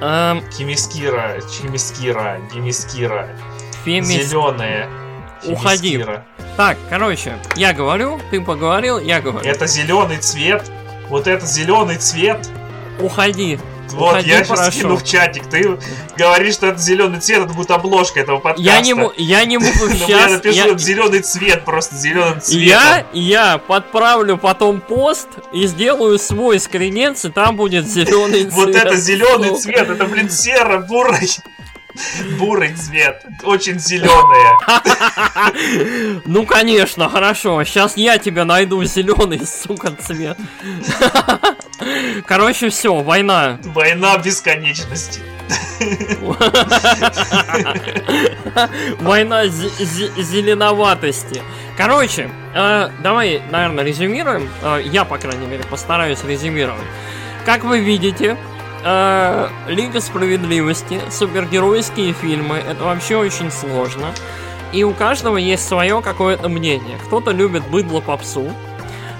[0.00, 3.28] эм, Кимискира, Чимискира, Демискира.
[3.84, 4.88] Фемис- Зеленая.
[5.46, 6.04] Уходи.
[6.56, 9.46] Так, короче, я говорю, ты поговорил, я говорю.
[9.48, 10.70] Это зеленый цвет.
[11.08, 12.48] Вот это зеленый цвет.
[13.00, 13.58] Уходи.
[13.92, 14.74] Вот, Уходи, я сейчас порошок.
[14.74, 15.46] скину в чатик.
[15.46, 15.78] Ты
[16.16, 18.62] говоришь, что это зеленый цвет, это будет обложка этого подкаста.
[18.62, 20.30] Я не, я не могу Ну, я сейчас.
[20.32, 22.62] напишу зеленый цвет, просто зеленым цветом.
[22.62, 28.52] Я, я подправлю потом пост и сделаю свой скринец, и там будет зеленый цвет.
[28.52, 30.86] Вот это зеленый цвет, это, блин, серо-бурый.
[30.88, 31.30] Бурый
[32.76, 34.56] цвет, очень зеленые.
[36.26, 37.62] Ну, конечно, хорошо.
[37.64, 40.36] Сейчас я тебе найду зеленый, сука, цвет.
[42.26, 43.58] Короче, все, война.
[43.64, 45.20] Война бесконечности.
[49.00, 51.42] Война зеленоватости.
[51.76, 54.48] Короче, э, давай, наверное, резюмируем.
[54.62, 56.82] Э, я, по крайней мере, постараюсь резюмировать.
[57.44, 58.36] Как вы видите,
[58.84, 64.12] э, Лига справедливости, супергеройские фильмы, это вообще очень сложно.
[64.72, 66.98] И у каждого есть свое какое-то мнение.
[67.06, 68.52] Кто-то любит быдло попсу,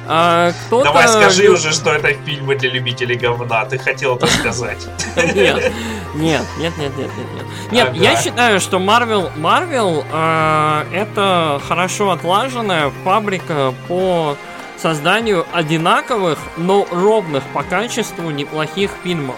[0.08, 3.64] а, Давай скажи уже, что это фильмы для любителей говна.
[3.64, 4.86] Ты хотел это сказать.
[5.34, 5.72] Нет,
[6.14, 7.72] нет, нет, нет, нет, нет, нет.
[7.72, 14.36] Нет, я считаю, что Marvel, Marvel э, это хорошо отлаженная фабрика по
[14.80, 19.36] созданию одинаковых, но ровных по качеству неплохих фильмов.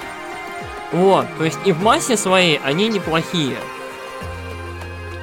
[0.92, 3.56] Вот, то есть и в массе своей они неплохие.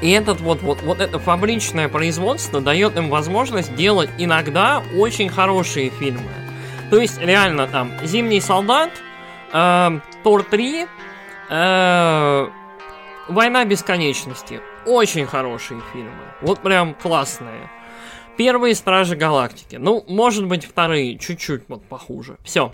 [0.01, 5.89] И этот вот, вот, вот это фабричное производство дает им возможность делать иногда очень хорошие
[5.89, 6.29] фильмы.
[6.91, 8.91] То есть, реально, там, Зимний солдат,
[9.51, 10.85] э, Тор 3,
[11.49, 12.47] э,
[13.27, 14.61] Война бесконечности.
[14.85, 16.11] Очень хорошие фильмы.
[16.41, 17.71] Вот прям классные.
[18.37, 19.77] Первые Стражи Галактики.
[19.77, 22.37] Ну, может быть, вторые чуть-чуть вот похуже.
[22.43, 22.73] Все.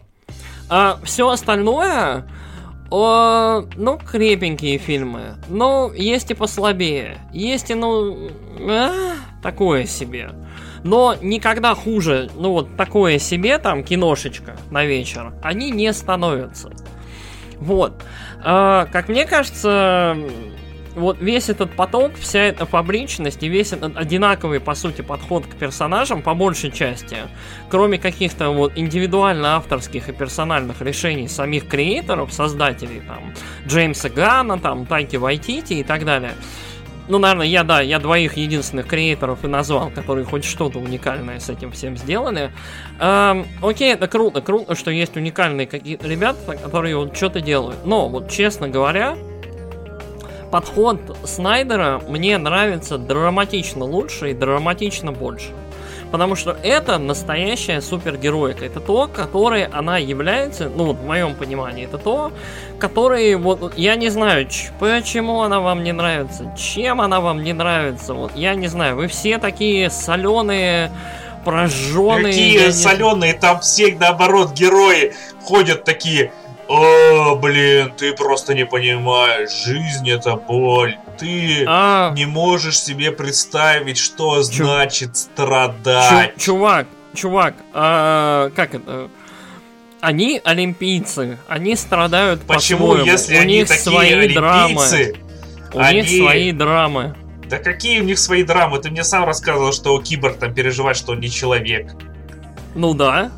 [0.70, 2.28] А все остальное
[2.89, 5.38] о, ну, крепенькие фильмы.
[5.47, 7.20] Ну, есть и послабее.
[7.32, 10.32] Есть и, ну, а, такое себе.
[10.84, 16.72] Но никогда хуже, ну вот такое себе, там, киношечка на вечер, они не становятся.
[17.59, 17.93] Вот.
[18.43, 20.18] А, как мне кажется,
[20.96, 25.56] вот весь этот поток, вся эта фабричность и весь этот одинаковый, по сути, подход к
[25.56, 27.18] персонажам, по большей части,
[27.70, 33.34] кроме каких-то вот индивидуально авторских и персональных решений самих креаторов, создателей, там,
[33.68, 36.34] Джеймса Гана, там, Тайки Вайтити и так далее,
[37.08, 41.50] ну, наверное, я, да, я двоих единственных креаторов и назвал, которые хоть что-то уникальное с
[41.50, 42.52] этим всем сделали.
[43.00, 47.86] Эм, окей, это круто, круто, что есть уникальные какие-то ребята, которые вот что-то делают.
[47.86, 49.18] Но, вот честно говоря,
[50.52, 55.49] подход Снайдера мне нравится драматично лучше и драматично больше.
[56.12, 58.66] Потому что это настоящая супергероика.
[58.66, 62.34] Это то, которое она является, ну вот в моем понимании, это то,
[62.80, 64.45] которое, вот, я не знаю,
[64.78, 69.08] почему она вам не нравится, чем она вам не нравится, вот, я не знаю, вы
[69.08, 70.91] все такие соленые,
[71.45, 72.26] прожженные.
[72.26, 76.34] Какие соленые, там все, наоборот, герои ходят такие,
[76.72, 80.97] о, блин, ты просто не понимаешь, жизнь это боль.
[81.17, 82.13] Ты а...
[82.15, 84.63] не можешь себе представить, что Чу...
[84.63, 86.36] значит страдать.
[86.38, 89.09] Чу чувак, чувак, а, как это?
[89.99, 95.72] Они олимпийцы, они страдают Почему, если у они них такие свои олимпийцы, драмы.
[95.74, 96.01] У они...
[96.01, 97.15] них свои драмы.
[97.49, 98.80] Да какие у них свои драмы?
[98.80, 101.91] Ты мне сам рассказывал, что Киборг там переживает, что он не человек.
[102.76, 103.30] Ну да.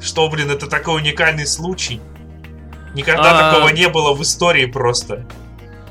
[0.00, 2.00] Что, блин, это такой уникальный случай.
[2.98, 3.52] Никогда а...
[3.52, 5.24] такого не было в истории просто.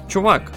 [0.10, 0.52] Чувак,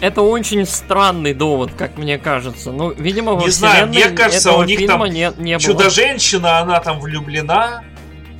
[0.00, 2.72] это очень странный довод, как мне кажется.
[2.72, 7.00] Ну, видимо, во Не знаю, мне кажется, у них там не, не чудо-женщина, она там
[7.00, 7.84] влюблена.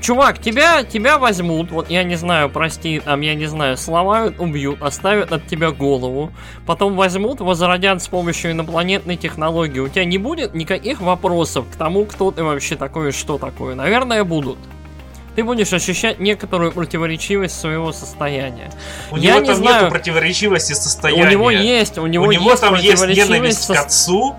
[0.00, 4.80] Чувак, тебя, тебя возьмут, вот я не знаю, прости, там, я не знаю, сломают, убьют,
[4.80, 6.32] оставят от тебя голову,
[6.66, 9.80] потом возьмут, возродят с помощью инопланетной технологии.
[9.80, 13.74] У тебя не будет никаких вопросов к тому, кто ты вообще такой и что такое.
[13.74, 14.58] Наверное, будут
[15.36, 18.72] ты будешь ощущать некоторую противоречивость своего состояния.
[19.10, 21.22] У Я него не там знаю, нету противоречивости состояния.
[21.22, 23.74] У него есть, у него, у него есть там есть ненависть со...
[23.74, 24.34] к отцу.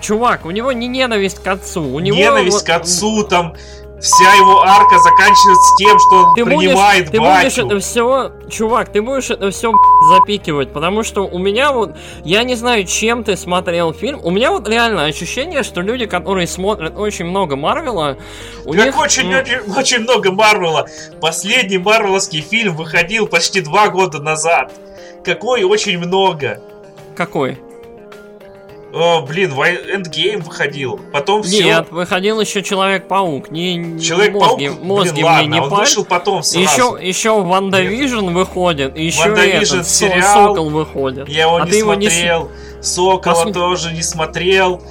[0.00, 2.66] Чувак, у него не ненависть к отцу, у него ненависть вот...
[2.66, 3.54] к отцу, там
[4.00, 8.90] Вся его арка заканчивается тем, что он ты принимает будешь, Ты будешь это все, чувак,
[8.90, 9.72] ты будешь это все
[10.08, 11.94] запикивать, потому что у меня вот,
[12.24, 16.46] я не знаю, чем ты смотрел фильм, у меня вот реально ощущение, что люди, которые
[16.46, 18.16] смотрят очень много Марвела,
[18.64, 18.98] у как них...
[18.98, 20.86] очень, очень, очень много Марвела.
[21.20, 24.72] Последний марвеловский фильм выходил почти два года назад.
[25.24, 26.62] Какой очень много.
[27.14, 27.58] Какой?
[28.92, 31.00] О, блин, Endgame выходил.
[31.12, 31.64] Потом все.
[31.64, 33.50] Нет, выходил еще Человек-паук.
[33.50, 35.80] Не, Человек-паук, мозги, мозги блин, ладно, не он паль.
[35.80, 36.96] вышел потом сразу.
[36.96, 41.28] Еще, еще WandaVision выходит, еще Ванда этот, сериал, Сокол выходит.
[41.28, 42.44] Я его а не смотрел.
[42.44, 42.82] Не...
[42.82, 43.52] Сокола Посм...
[43.52, 44.82] тоже не смотрел.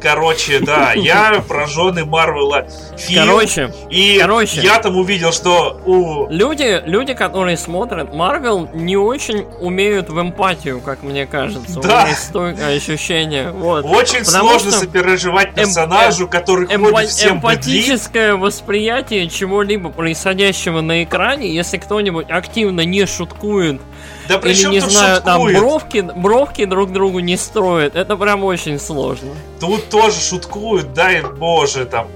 [0.00, 3.26] Короче, да, я прожженный Марвела фильм.
[3.26, 6.28] Короче, и короче, я там увидел, что у...
[6.30, 11.80] Люди, люди, которые смотрят Марвел, не очень умеют в эмпатию, как мне кажется.
[11.80, 11.80] Да.
[11.80, 13.50] У меня есть стойкое ощущение.
[13.50, 13.84] Вот.
[13.84, 18.42] Очень Потому сложно что сопереживать персонажу, эм, который эм, ходит всем Эмпатическое быдлит.
[18.42, 23.80] восприятие чего-либо происходящего на экране, если кто-нибудь активно не шуткует
[24.28, 25.24] да Или, не знаю, шуткует?
[25.24, 27.96] там бровки, бровки друг другу не строят.
[27.96, 29.30] Это прям очень сложно.
[29.60, 32.08] Тут тоже шуткуют, дай боже, там.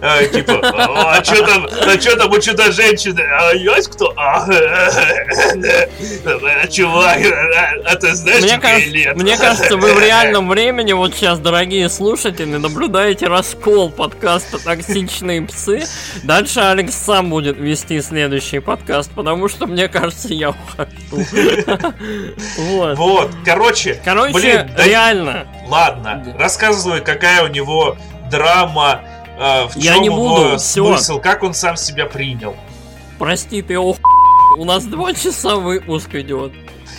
[0.00, 3.20] Э, типа, а что там, а что там у чудо-женщины?
[3.20, 4.12] А есть кто?
[4.16, 4.46] А,
[6.68, 7.18] чувак,
[7.84, 12.56] а ты знаешь, мне, кажется, мне кажется, вы в реальном времени, вот сейчас, дорогие слушатели,
[12.56, 15.84] наблюдаете раскол подкаста «Токсичные псы».
[16.22, 20.90] Дальше Алекс сам будет вести следующий подкаст, потому что, мне кажется, я ухожу.
[22.58, 22.98] Вот.
[22.98, 25.46] Вот, короче, короче, реально.
[25.68, 27.96] Ладно, рассказывай, какая у него
[28.30, 29.00] драма,
[29.40, 31.20] э, в я чем не буду, его смысл, все.
[31.20, 32.54] как он сам себя принял.
[33.18, 33.98] Прости, ты ох...
[34.58, 36.52] У нас два часа выпуск идет.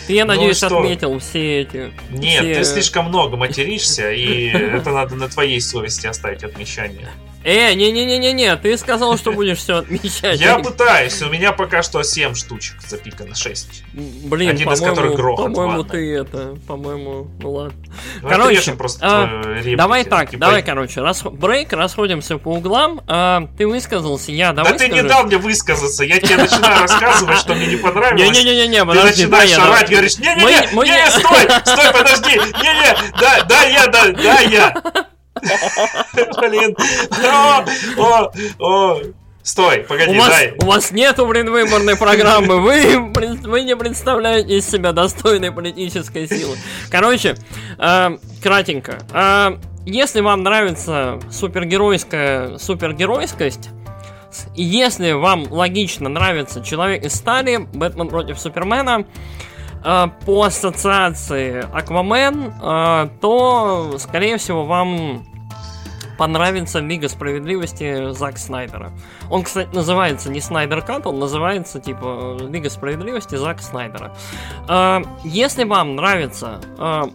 [0.06, 1.92] Ты, я ну надеюсь, ну, отметил все эти...
[2.10, 2.54] Нет, все...
[2.54, 7.10] ты слишком много материшься, и это надо на твоей совести оставить отмечание.
[7.44, 10.40] Э, не-не-не-не-не, ты сказал, что будешь все отмечать.
[10.40, 13.84] Я пытаюсь, у меня пока что 7 штучек запикано, 6.
[13.92, 15.52] Блин, Один из которых грохот.
[15.52, 17.78] По-моему, ты это, по-моему, ну ладно.
[18.22, 20.40] Ну, короче, просто а, давай так, типа...
[20.40, 23.00] давай, короче, брейк, расходимся по углам.
[23.06, 24.72] А, ты высказался, я давай.
[24.72, 28.36] Да ты не дал мне высказаться, я тебе начинаю рассказывать, что мне не понравилось.
[28.36, 34.12] Не-не-не-не, подожди, Ты начинаешь шарать, говоришь, не-не-не, стой, стой, подожди, не-не, да, да, я, да,
[34.12, 34.82] да, я.
[36.40, 36.76] Блин.
[37.98, 39.00] О, о,
[39.42, 40.54] Стой, погоди, у вас, дай.
[40.62, 42.60] У вас нету, блин, выборной программы.
[42.60, 43.10] Вы,
[43.42, 46.56] вы не представляете из себя достойной политической силы.
[46.90, 47.34] Короче,
[47.76, 48.98] э, кратенько.
[49.12, 53.70] Э, если вам нравится супергеройская супергеройскость,
[54.54, 59.06] если вам логично нравится Человек из стали, Бэтмен против Супермена,
[59.84, 65.26] э, по ассоциации Аквамен, э, то, скорее всего, вам
[66.22, 68.92] понравится Лига Справедливости Зак Снайдера.
[69.28, 74.14] Он, кстати, называется не Снайдер Кат, он называется типа Лига Справедливости Зак Снайдера.
[74.68, 76.60] Э, если вам нравится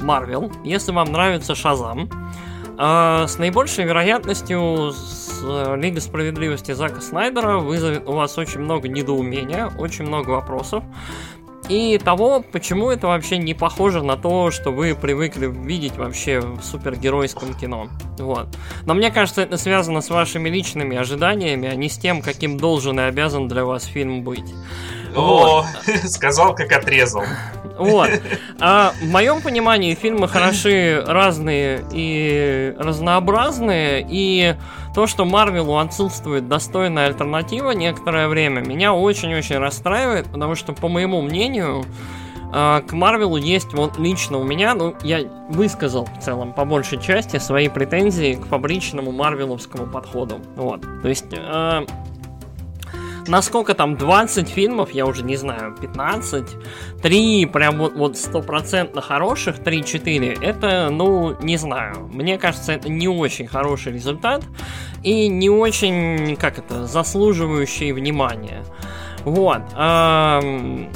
[0.01, 2.09] Марвел, э, если вам нравится Шазам,
[2.77, 5.41] э, с наибольшей вероятностью с
[5.77, 10.83] Лига Справедливости Зака Снайдера вызовет у вас очень много недоумения, очень много вопросов
[11.69, 16.63] и того, почему это вообще не похоже на то, что вы привыкли видеть вообще в
[16.63, 17.89] супергеройском кино.
[18.17, 18.47] Вот.
[18.85, 22.99] Но мне кажется, это связано с вашими личными ожиданиями, а не с тем, каким должен
[22.99, 24.53] и обязан для вас фильм быть.
[25.15, 25.65] О, вот.
[26.09, 27.23] сказал, как отрезал.
[27.77, 28.09] Вот.
[28.59, 34.55] А в моем понимании фильмы хороши разные и разнообразные, и
[34.97, 41.21] то, что Марвелу отсутствует достойная альтернатива некоторое время, меня очень-очень расстраивает, потому что, по моему
[41.21, 41.85] мнению,
[42.51, 45.19] а, к Марвелу есть вот лично у меня, ну, я
[45.49, 50.39] высказал в целом по большей части свои претензии к фабричному марвеловскому подходу.
[50.55, 50.81] Вот.
[51.03, 51.85] То есть, э,
[53.27, 56.45] насколько там 20 фильмов, я уже не знаю, 15,
[57.01, 62.09] 3 прям вот, вот стопроцентно хороших, 3-4, это, ну, не знаю.
[62.11, 64.43] Мне кажется, это не очень хороший результат
[65.03, 68.63] и не очень, как это, заслуживающий внимания.
[69.23, 69.61] Вот.
[69.75, 70.89] Эм,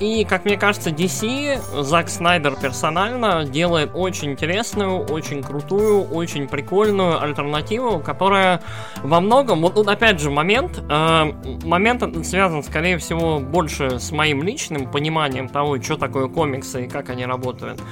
[0.00, 7.22] и, как мне кажется, DC, Зак Снайдер персонально делает очень интересную, очень крутую, очень прикольную
[7.22, 8.62] альтернативу, которая
[9.02, 11.32] во многом, вот тут опять же момент, э,
[11.64, 17.10] момент связан, скорее всего, больше с моим личным пониманием того, что такое комиксы и как
[17.10, 17.82] они работают.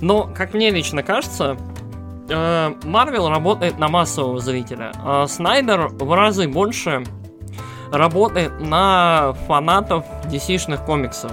[0.00, 1.58] Но, как мне лично кажется,
[2.30, 4.92] Марвел э, работает на массового зрителя.
[5.04, 7.04] А Снайдер в разы больше
[7.92, 11.32] работает на фанатов DC-шных комиксов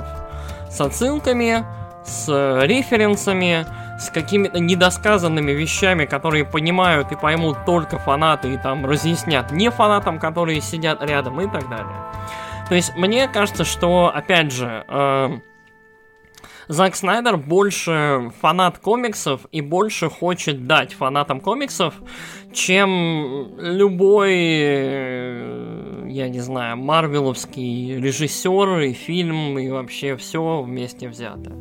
[0.76, 1.65] с отсылками,
[2.03, 2.28] с
[2.63, 3.65] референсами,
[3.99, 10.19] с какими-то недосказанными вещами, которые понимают и поймут только фанаты и там разъяснят не фанатам,
[10.19, 11.95] которые сидят рядом и так далее.
[12.67, 15.38] То есть мне кажется, что, опять же, э,
[16.67, 21.93] Зак Снайдер больше фанат комиксов и больше хочет дать фанатам комиксов,
[22.56, 31.51] чем любой, э, я не знаю, марвеловский режиссер и фильм и вообще все вместе взято.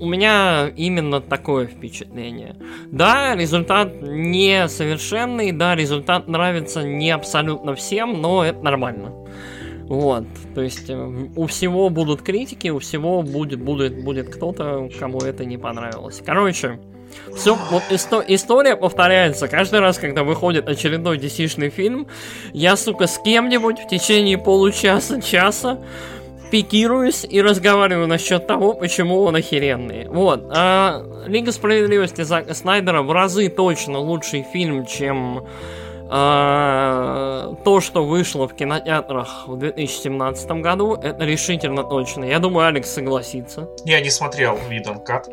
[0.00, 2.56] У меня именно такое впечатление.
[2.90, 9.12] Да, результат не совершенный, да, результат нравится не абсолютно всем, но это нормально.
[9.86, 15.18] Вот, то есть э, у всего будут критики, у всего будет, будет, будет кто-то, кому
[15.18, 16.22] это не понравилось.
[16.24, 16.78] Короче,
[17.36, 19.48] все, вот исто- история повторяется.
[19.48, 22.06] Каждый раз, когда выходит очередной DC-шный фильм,
[22.52, 25.78] я, сука, с кем-нибудь в течение получаса, часа
[26.50, 30.06] пикируюсь и разговариваю насчет того, почему он охеренный.
[30.08, 30.44] Вот.
[30.50, 35.44] А Лига справедливости Зака Снайдера в разы точно лучший фильм, чем
[36.10, 42.24] а, то, что вышло в кинотеатрах в 2017 году, это решительно точно.
[42.24, 43.68] Я думаю, Алекс согласится.
[43.84, 45.28] Я не смотрел Видон Кат.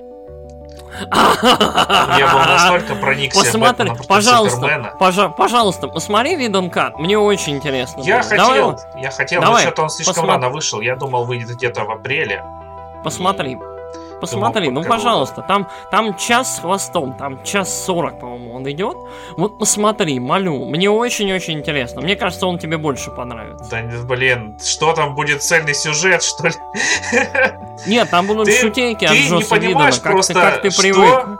[0.92, 8.02] Я был настолько проникся Посмотри, против пожалуйста, пожа- пожалуйста, посмотри Видон Кат, мне очень интересно.
[8.02, 8.30] Я было.
[8.38, 10.32] Давай хотел, я хотел, Давай, но что-то он слишком посмотри.
[10.44, 10.82] рано вышел.
[10.82, 12.44] Я думал, выйдет где-то в апреле.
[13.04, 13.58] Посмотри.
[14.22, 18.96] Посмотри, ну пожалуйста, там, там час с хвостом, там час сорок, по-моему, он идет.
[19.38, 22.02] Вот посмотри, молю, мне очень-очень интересно.
[22.02, 23.68] Мне кажется, он тебе больше понравится.
[23.70, 26.54] Да, не- блин, что там будет цельный сюжет, что ли?
[27.88, 30.62] Нет, там будут Ты- шутейки от Ты не Джосса Видона, понимаешь как, просто, ты, как
[30.62, 31.26] ты что привык.
[31.28, 31.38] э,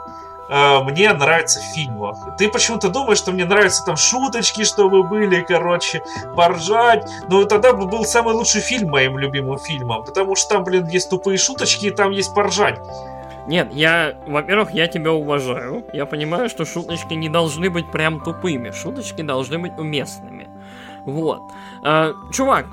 [0.84, 2.36] мне нравится в фильмах.
[2.36, 6.02] Ты почему-то думаешь, что мне нравятся там шуточки, чтобы были, короче,
[6.36, 7.08] поржать.
[7.28, 11.08] Ну, тогда бы был самый лучший фильм моим любимым фильмом, потому что там, блин, есть
[11.08, 12.78] тупые шуточки, и там есть поржать.
[13.46, 15.84] Нет, я, во-первых, я тебя уважаю.
[15.92, 18.70] Я понимаю, что шуточки не должны быть прям тупыми.
[18.70, 20.48] Шуточки должны быть уместными.
[21.04, 21.40] Вот.
[21.82, 22.66] А, чувак,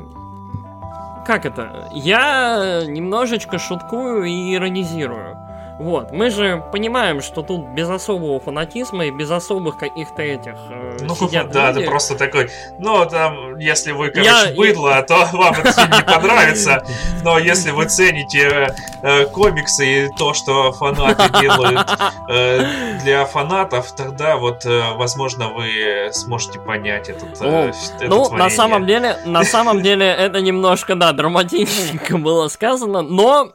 [1.26, 1.90] как это?
[1.94, 5.38] Я немножечко шуткую и иронизирую.
[5.80, 10.98] Вот, мы же понимаем, что тут без особого фанатизма и без особых каких-то этих э,
[11.04, 11.80] Ну, сидят да, люди.
[11.86, 12.50] ты просто такой,
[12.80, 16.84] ну, там, если вы, короче, Я- быдло, то вам этот фильм не понравится.
[17.24, 21.88] Но если вы цените э, комиксы и то, что фанаты делают
[22.30, 22.66] э,
[23.04, 28.86] для фанатов, тогда вот, э, возможно, вы сможете понять этот, э, это Ну, на самом
[28.86, 33.54] деле, на самом деле, это немножко, да, драматичненько было сказано, но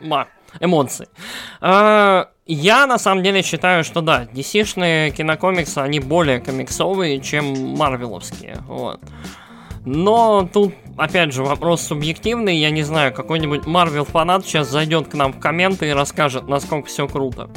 [0.00, 0.28] ма,
[0.60, 1.08] эмоции.
[1.60, 8.58] А, Я на самом деле считаю, что да, DC-шные кинокомиксы, они более комиксовые, чем марвеловские.
[8.66, 9.00] Вот.
[9.86, 12.56] Но тут, опять же, вопрос субъективный.
[12.56, 16.88] Я не знаю, какой-нибудь Марвел фанат сейчас зайдет к нам в комменты и расскажет, насколько
[16.88, 17.50] все круто.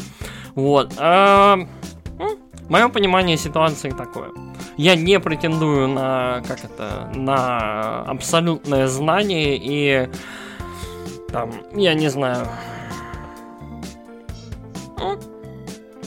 [0.55, 0.93] Вот.
[0.97, 4.29] Мое понимание ситуации такое.
[4.75, 10.09] Я не претендую на, как это, на абсолютное знание и
[11.31, 12.47] там, я не знаю.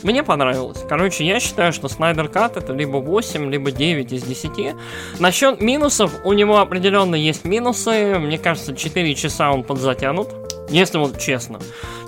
[0.03, 0.83] Мне понравилось.
[0.89, 4.75] Короче, я считаю, что Снайдер Кат это либо 8, либо 9 из 10.
[5.19, 8.19] Насчет минусов, у него определенно есть минусы.
[8.19, 10.29] Мне кажется, 4 часа он подзатянут.
[10.71, 11.61] Если вот честно.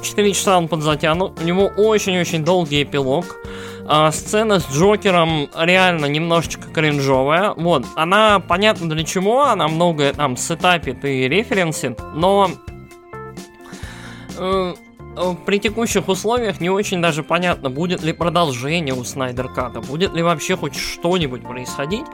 [0.02, 1.40] 4 часа он подзатянут.
[1.40, 3.26] У него очень-очень долгий эпилог.
[3.84, 7.52] А, сцена с Джокером реально немножечко кринжовая.
[7.56, 12.50] Вот, она понятно для чего, она многое там сетапит и референсит, но
[14.38, 14.74] э,
[15.44, 20.22] при текущих условиях не очень даже понятно, будет ли продолжение у Снайдер Ката, будет ли
[20.22, 22.06] вообще хоть что-нибудь происходить.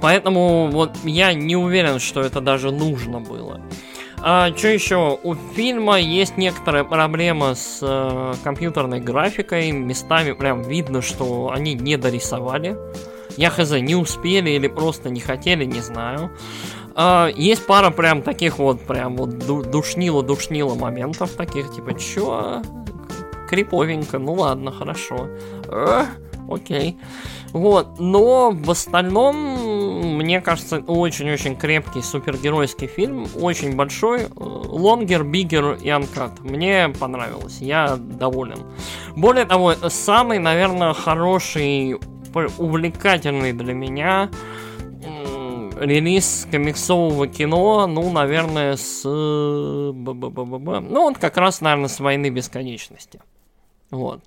[0.00, 3.60] Поэтому вот я не уверен, что это даже нужно было.
[4.26, 5.18] А что еще?
[5.22, 9.70] У фильма есть некоторая проблема с э, компьютерной графикой.
[9.70, 12.74] Местами прям видно, что они не дорисовали.
[13.36, 16.30] Я хз, не успели или просто не хотели, не знаю.
[16.96, 22.62] А, есть пара прям таких вот, прям вот ду- душнило-душнило моментов таких, типа, чё?
[23.48, 25.28] Криповенько, ну ладно, хорошо.
[25.68, 26.04] Э,
[26.48, 26.98] окей.
[27.52, 35.88] Вот, но в остальном, мне кажется, очень-очень крепкий супергеройский фильм, очень большой, лонгер, бигер и
[35.88, 36.40] анкат.
[36.40, 38.58] Мне понравилось, я доволен.
[39.14, 41.96] Более того, самый, наверное, хороший,
[42.58, 44.30] увлекательный для меня
[45.78, 49.02] релиз комиксового кино, ну, наверное, с...
[49.04, 50.80] э, б-б-б-б-б.
[50.80, 53.20] Ну, вот как раз, наверное, с «Войны бесконечности».
[53.90, 54.22] Вот.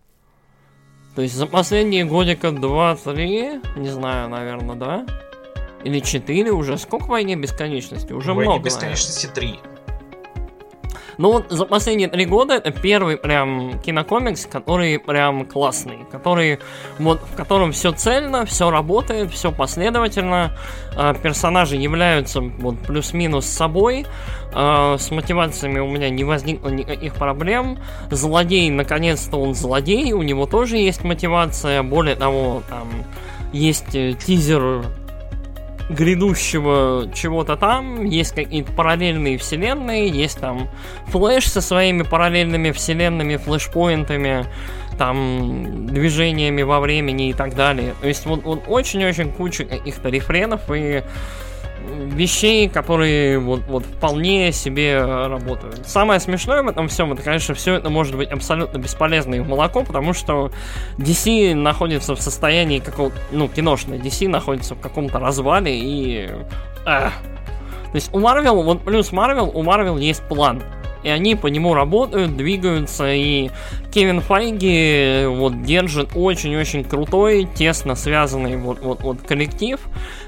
[1.16, 5.06] То есть за последние годика 2-3, не знаю, наверное, да?
[5.84, 6.78] Или 4 уже.
[6.78, 8.14] Сколько войне бесконечности?
[8.14, 8.66] Уже «Войне много.
[8.66, 9.60] бесконечности 3.
[11.18, 16.60] Ну вот за последние три года это первый прям кинокомикс, который прям классный, который
[17.00, 20.56] вот в котором все цельно, все работает, все последовательно,
[20.96, 24.06] э, персонажи являются вот плюс-минус собой,
[24.54, 27.80] э, с мотивациями у меня не возникло никаких проблем,
[28.12, 32.88] злодей наконец-то он злодей, у него тоже есть мотивация, более того там
[33.54, 34.86] есть э, тизер
[35.90, 40.70] грядущего чего-то там, есть какие-то параллельные вселенные, есть там
[41.08, 44.46] Флэш со своими параллельными вселенными, флешпоинтами,
[44.98, 47.94] там, движениями во времени и так далее.
[48.02, 51.04] То есть вот, вот очень-очень куча каких-то рефренов и
[51.86, 55.88] вещей, которые вот, вот вполне себе работают.
[55.88, 59.48] Самое смешное в этом всем, это, конечно, все это может быть абсолютно бесполезно и в
[59.48, 60.52] молоко, потому что
[60.98, 66.30] DC находится в состоянии какого ну, киношное DC находится в каком-то развале и...
[66.86, 67.14] эх.
[67.92, 70.62] То есть у Marvel, вот плюс Marvel, у Marvel есть план.
[71.04, 73.50] И они по нему работают, двигаются, и
[73.94, 79.80] Кевин Файги вот держит очень-очень крутой, тесно связанный вот, вот, вот коллектив,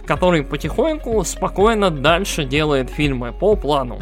[0.06, 4.00] который потихоньку, спокойно дальше делает фильмы по плану.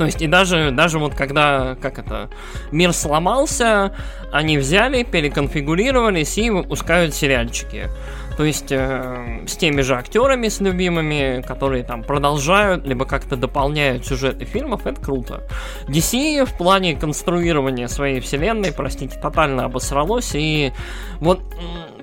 [0.00, 2.30] То есть и даже, даже вот когда, как это,
[2.72, 3.94] мир сломался,
[4.32, 7.90] они взяли, переконфигурировались и выпускают сериальчики.
[8.36, 14.06] То есть э, с теми же актерами, с любимыми, которые там продолжают, либо как-то дополняют
[14.06, 15.42] сюжеты фильмов, это круто.
[15.88, 20.72] DC в плане конструирования своей вселенной, простите, тотально обосралось, и
[21.20, 21.40] вот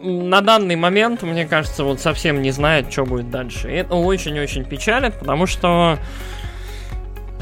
[0.01, 3.71] на данный момент, мне кажется, вот совсем не знает, что будет дальше.
[3.71, 5.97] И это очень-очень печалит, потому что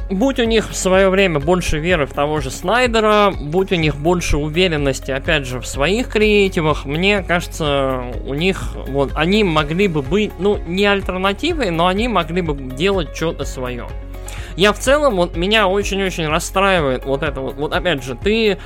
[0.09, 3.95] будь у них в свое время больше веры в того же Снайдера, будь у них
[3.95, 10.01] больше уверенности, опять же, в своих креативах, мне кажется, у них, вот, они могли бы
[10.01, 13.87] быть, ну, не альтернативой, но они могли бы делать что-то свое.
[14.55, 18.57] Я в целом, вот, меня очень-очень расстраивает вот это вот, вот, опять же, ты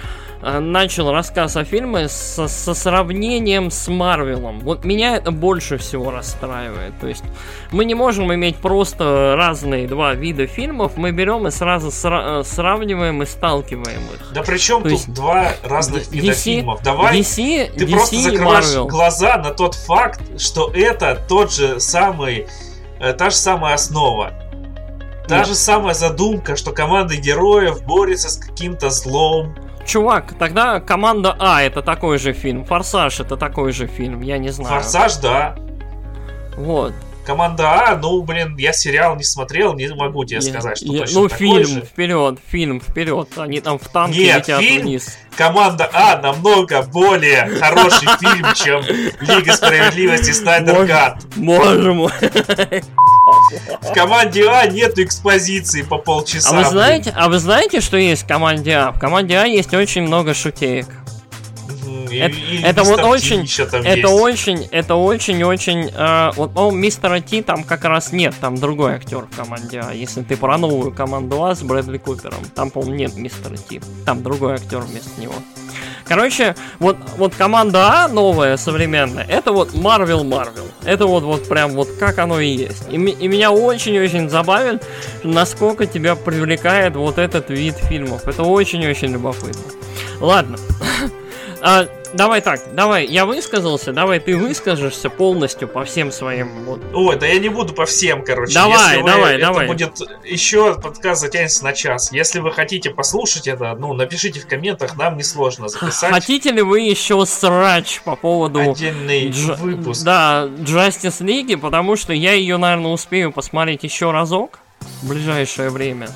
[0.42, 4.60] начал рассказ о фильме со, со сравнением с Марвелом.
[4.60, 6.94] Вот меня это больше всего расстраивает.
[7.00, 7.24] То есть
[7.72, 12.44] мы не можем иметь просто разные два вида фильмов, мы берем и сразу сра- э,
[12.44, 14.34] сравниваем и сталкиваем их.
[14.34, 16.82] Да при чем тут два разных вида DC, фильмов?
[16.84, 18.88] Давай DC, ты DC просто закрываешь Marvel.
[18.88, 22.48] глаза на тот факт, что это тот же самый,
[23.00, 24.32] э, та же самая основа.
[25.28, 25.48] Та Нет.
[25.48, 29.56] же самая задумка, что команда героев борется с каким-то злом,
[29.90, 34.50] чувак, тогда команда А это такой же фильм, Форсаж это такой же фильм, я не
[34.50, 34.76] знаю.
[34.76, 35.56] Форсаж, да.
[36.58, 36.94] Вот.
[37.30, 41.20] Команда А, ну, блин, я сериал не смотрел, не могу тебе сказать, что я, точно
[41.22, 41.82] Ну, фильм, же.
[41.82, 43.30] вперед, фильм, вперед.
[43.38, 45.16] Они там в танке Нет, летят фильм, вниз.
[45.38, 48.82] Команда А намного более хороший фильм, чем
[49.22, 51.24] Лига справедливости Снайдер Кат.
[51.36, 52.12] Боже мой.
[53.84, 56.50] В команде А нет экспозиции по полчаса.
[56.50, 58.92] А вы знаете, а вы знаете, что есть в команде А?
[58.92, 60.88] В команде А есть очень много шутеек.
[62.18, 64.06] Это, и это вот очень, это есть.
[64.06, 68.94] очень, это очень, очень, э, вот, ну, мистера Ти там как раз нет, там другой
[68.94, 69.92] актер в команде А.
[69.94, 74.24] Если ты про новую команду А с Брэдли Купером, там, по-моему, нет мистера Ти, там
[74.24, 75.34] другой актер вместо него.
[76.06, 80.70] Короче, вот, вот команда А новая, современная, это вот Marvel Marvel.
[80.84, 82.84] Это вот, вот прям вот как оно и есть.
[82.90, 84.84] И, и меня очень-очень забавит,
[85.24, 88.28] насколько тебя привлекает вот этот вид фильмов.
[88.28, 89.62] Это очень-очень любопытно.
[90.20, 90.58] Ладно.
[91.62, 96.82] А, давай так, давай, я высказался, давай ты выскажешься полностью по всем своим вот.
[96.94, 98.54] Ой, да я не буду по всем, короче.
[98.54, 99.66] Давай, Если давай, вы, давай.
[99.66, 102.12] Это будет еще подкаст затянется на час.
[102.12, 106.12] Если вы хотите послушать это, ну напишите в комментах, нам несложно записать.
[106.12, 109.56] Хотите ли вы еще срач по поводу отдельный Дж...
[109.58, 110.04] выпуск?
[110.04, 114.60] Да, Justice League, потому что я ее, наверное, успею посмотреть еще разок
[115.02, 116.10] в ближайшее время.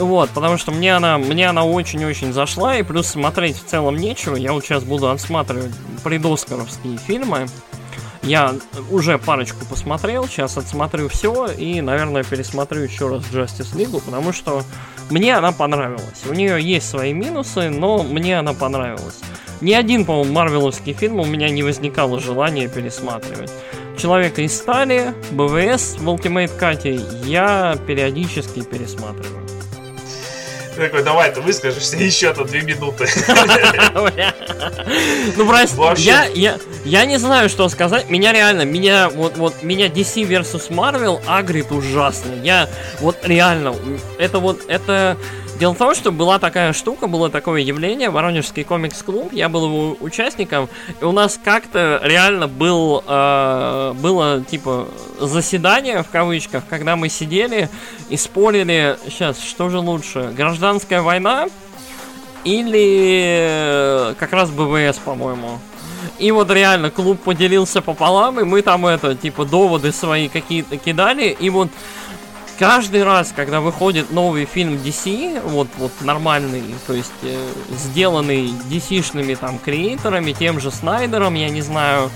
[0.00, 4.34] Вот, потому что мне она, мне она очень-очень зашла, и плюс смотреть в целом нечего.
[4.34, 5.72] Я вот сейчас буду отсматривать
[6.02, 7.46] предоскаровские фильмы.
[8.22, 8.54] Я
[8.90, 14.62] уже парочку посмотрел, сейчас отсмотрю все и, наверное, пересмотрю еще раз Justice League, потому что
[15.10, 16.22] мне она понравилась.
[16.28, 19.20] У нее есть свои минусы, но мне она понравилась.
[19.60, 23.52] Ни один, по-моему, марвеловский фильм у меня не возникало желания пересматривать.
[23.98, 29.39] Человека из стали, БВС в Ultimate Кате я периодически пересматриваю
[30.80, 33.08] такой, давай ты выскажешься еще-то две минуты.
[35.36, 38.10] Ну, прости, я, я, я не знаю, что сказать.
[38.10, 42.34] Меня реально, меня, вот, вот, меня DC versus Marvel агрит ужасно.
[42.42, 42.68] Я,
[43.00, 43.74] вот, реально,
[44.18, 45.16] это вот, это
[45.60, 49.96] Дело в том, что была такая штука, было такое явление, Воронежский комикс-клуб, я был его
[50.00, 50.70] участником,
[51.02, 54.88] и у нас как-то реально был, э, было, типа,
[55.18, 57.68] заседание, в кавычках, когда мы сидели
[58.08, 61.48] и спорили, сейчас, что же лучше, гражданская война
[62.44, 65.58] или как раз БВС, по-моему.
[66.18, 71.36] И вот реально клуб поделился пополам, и мы там это, типа, доводы свои какие-то кидали,
[71.38, 71.68] и вот
[72.60, 79.34] каждый раз, когда выходит новый фильм DC, вот, вот нормальный, то есть э, сделанный DC-шными
[79.34, 82.10] там креаторами, тем же Снайдером, я не знаю,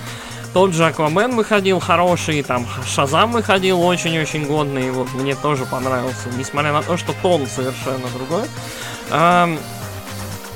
[0.52, 6.74] тот же Аквамен выходил хороший, там Шазам выходил очень-очень годный, вот мне тоже понравился, несмотря
[6.74, 8.44] на то, что тон совершенно другой.
[9.10, 9.58] Эм,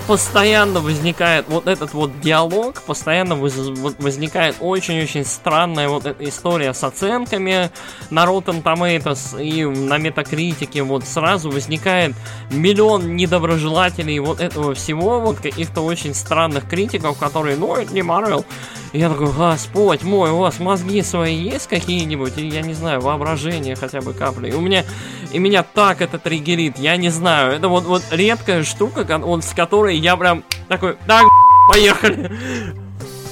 [0.08, 7.70] постоянно возникает вот этот вот диалог, постоянно возникает очень-очень странная вот эта история с оценками
[8.08, 12.16] на Rotten Tomatoes и на Метакритике, вот сразу возникает
[12.50, 18.46] миллион недоброжелателей вот этого всего, вот каких-то очень странных критиков, которые, ну, это не Марвел,
[18.94, 22.38] я такой, Господь мой, у вас мозги свои есть какие-нибудь?
[22.38, 24.48] Я не знаю, воображение хотя бы капли.
[24.50, 24.84] И у меня,
[25.32, 27.52] и меня так это триггерит, я не знаю.
[27.52, 31.24] Это вот, вот редкая штука, вот, с которой я прям такой, так,
[31.70, 32.30] поехали.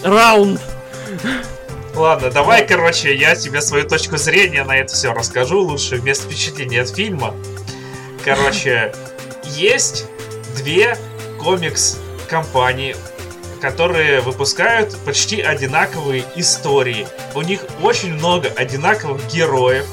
[0.03, 0.61] Раунд.
[1.95, 5.61] Ладно, давай, короче, я тебе свою точку зрения на это все расскажу.
[5.61, 7.35] Лучше вместо впечатления от фильма.
[8.23, 8.93] Короче,
[9.45, 10.05] есть
[10.57, 10.99] две
[11.41, 12.95] комикс-компании,
[13.63, 17.07] которые выпускают почти одинаковые истории.
[17.35, 19.87] У них очень много одинаковых героев.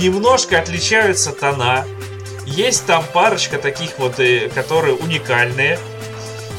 [0.00, 1.84] Немножко отличаются тона.
[2.46, 5.78] Есть там парочка таких вот, э, которые уникальные.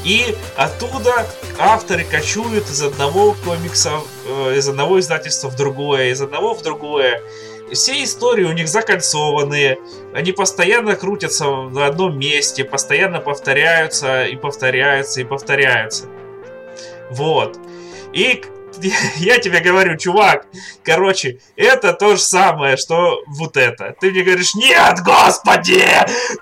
[0.04, 1.26] И оттуда
[1.58, 7.22] авторы кочуют из одного комикса, э, из одного издательства в другое, из одного в другое.
[7.72, 9.78] Все истории у них закольцованные,
[10.12, 16.06] они постоянно крутятся на одном месте, постоянно повторяются и повторяются и повторяются.
[17.10, 17.58] Вот.
[18.12, 18.42] И
[19.16, 20.46] я тебе говорю, чувак,
[20.84, 23.94] короче, это то же самое, что вот это.
[24.00, 25.84] Ты мне говоришь, нет, господи,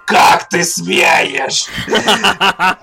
[0.06, 1.66] как ты смеешь?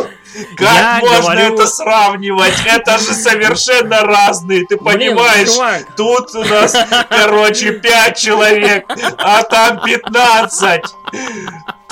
[0.58, 2.54] Как Я можно говорю- это сравнивать?
[2.66, 5.48] Это же совершенно разные, ты понимаешь?
[5.96, 6.76] Тут у нас,
[7.10, 8.86] короче, 5 человек,
[9.18, 10.82] а там 15.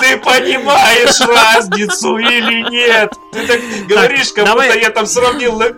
[0.04, 1.20] Ты понимаешь
[1.54, 3.12] разницу или нет?
[3.32, 4.68] Ты так говоришь, как давай.
[4.68, 5.72] будто я там сравнил э,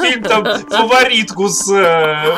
[0.00, 2.36] фильм там фаворитку с э,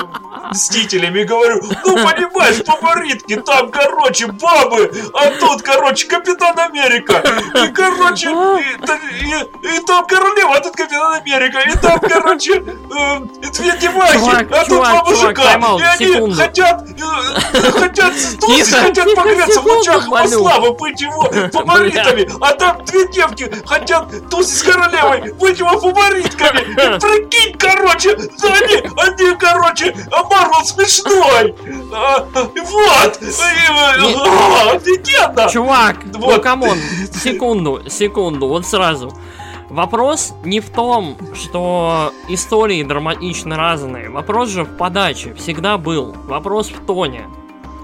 [0.50, 7.22] Мстителями и говорю, ну понимаешь, фаворитки, там, короче, бабы, а тут, короче, Капитан Америка.
[7.54, 11.58] И, короче, и, и- и там королева, а тут Капитан Америка.
[11.60, 13.20] И там, короче, э,
[13.52, 15.42] две девахи, Чувак, а тут чувак, два чувак, мужика.
[15.42, 16.36] тайм-аут, и они секунду.
[16.36, 22.28] хотят, э, хотят тусить, хотят погреться в лучах масла, быть его фаворитами.
[22.40, 26.60] А там две девки хотят тусить с королевой, быть его фаворитками.
[26.60, 31.54] И прикинь, короче, они, они, короче, Марвел смешной.
[31.92, 33.20] А, Вот.
[34.26, 35.48] А, Офигенно.
[35.48, 36.78] Чувак, ну come on,
[37.12, 39.12] секунду, секунду, вот сразу.
[39.68, 44.10] Вопрос не в том, что истории драматично разные.
[44.10, 46.14] Вопрос же в подаче всегда был.
[46.26, 47.26] Вопрос в тоне.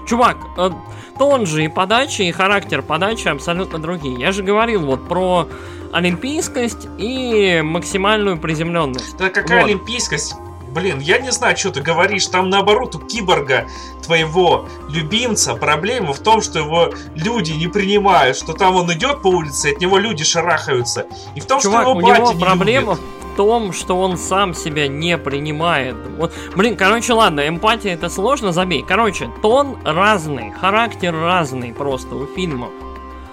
[0.07, 0.69] Чувак, э,
[1.17, 4.19] тон же и подача, и характер подачи абсолютно другие.
[4.19, 5.47] Я же говорил вот про
[5.91, 9.15] олимпийскость и максимальную приземленность.
[9.17, 9.69] Да какая Вот.
[9.69, 10.35] олимпийскость?
[10.73, 12.25] Блин, я не знаю, что ты говоришь.
[12.27, 13.67] Там наоборот у киборга,
[14.03, 19.27] твоего любимца, проблема в том, что его люди не принимают, что там он идет по
[19.27, 21.05] улице, от него люди шарахаются.
[21.35, 23.05] И в том, Чувак, что у его батя него не проблема любит.
[23.21, 25.95] в том, что он сам себя не принимает.
[26.17, 28.83] Вот, блин, короче, ладно, эмпатия это сложно, забей.
[28.87, 32.71] Короче, тон разный, характер разный просто у фильмов.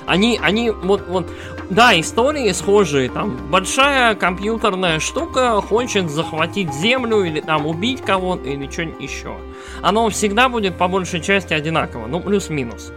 [0.06, 1.26] Они, они, вот, вот,
[1.70, 8.68] да, истории схожие, там, большая компьютерная штука хочет захватить землю или там убить кого-то или
[8.68, 9.36] что-нибудь еще.
[9.82, 12.92] Оно всегда будет по большей части одинаково, ну, плюс-минус.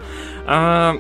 [0.45, 0.95] А,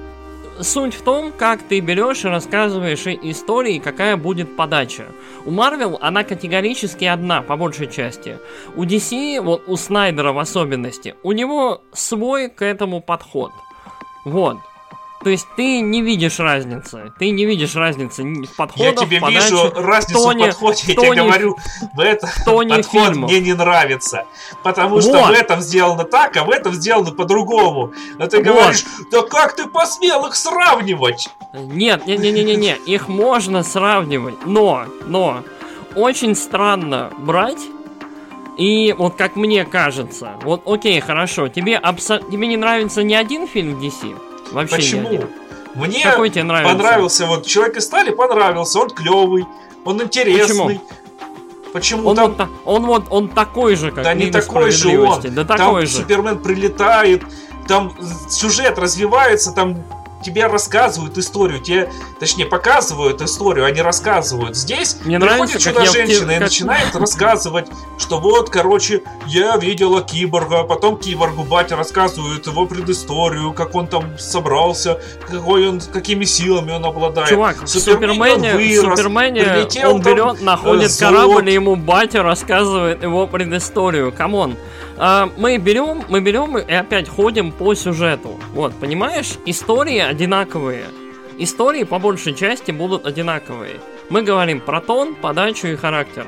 [0.61, 5.05] суть в том, как ты берешь и рассказываешь истории, какая будет подача.
[5.45, 8.37] У Марвел она категорически одна, по большей части.
[8.75, 13.51] У DC, вот у Снайдера в особенности, у него свой к этому подход.
[14.25, 14.57] Вот.
[15.23, 17.13] То есть ты не видишь разницы.
[17.17, 20.81] Ты не видишь разницы ни в Я подходах, тебе подаче, вижу разницу тоне- в подходе,
[20.87, 21.57] я тоне- тебе говорю,
[21.93, 23.29] в этом тоне подход фильмов.
[23.31, 24.25] мне не нравится.
[24.63, 25.29] Потому что Вот.
[25.29, 27.93] в этом сделано так, а в этом сделано по-другому.
[28.19, 28.45] А ты Вот.
[28.45, 31.29] говоришь, да как ты посмел их сравнивать?
[31.53, 35.43] Нет, не, не, не, не, не, их можно сравнивать, но, но
[35.95, 37.61] очень странно брать.
[38.57, 42.19] И вот как мне кажется, вот окей, хорошо, тебе абсо...
[42.19, 44.15] тебе не нравится ни один фильм DC?
[44.53, 45.07] Вообще Почему?
[45.09, 45.29] один.
[45.75, 46.75] Мне Какой тебе нравится?
[46.75, 49.45] понравился, вот Человек из стали понравился, он клевый,
[49.83, 50.79] он интересный.
[51.73, 55.19] Почему, Он там вот, он вот, он такой же, как Да не такой же он.
[55.23, 55.97] Да там такой же.
[55.97, 57.23] Супермен прилетает,
[57.67, 57.91] там
[58.29, 59.83] сюжет развивается, там
[60.23, 64.55] тебе рассказывают историю, тебе, точнее, показывают историю, а не рассказывают.
[64.55, 67.67] Здесь Мне приходит нравится, я в те- чудо-женщина и начинает рассказывать,
[67.99, 74.17] что вот, короче, я видела киборга, потом киборгу батя рассказывает его предысторию, как он там
[74.17, 74.99] собрался,
[75.29, 77.29] какой он, какими силами он обладает.
[77.29, 81.09] Чувак, в Супермене он в вырос, Супермене он там, берет, находит зод.
[81.09, 84.11] корабль, и ему батя рассказывает его предысторию.
[84.11, 84.55] Come on.
[84.97, 88.39] А, мы берем, мы берем и опять ходим по сюжету.
[88.53, 89.35] Вот, понимаешь?
[89.45, 90.85] Истории одинаковые.
[91.37, 93.79] Истории по большей части будут одинаковые.
[94.09, 96.27] Мы говорим про тон, подачу и характер.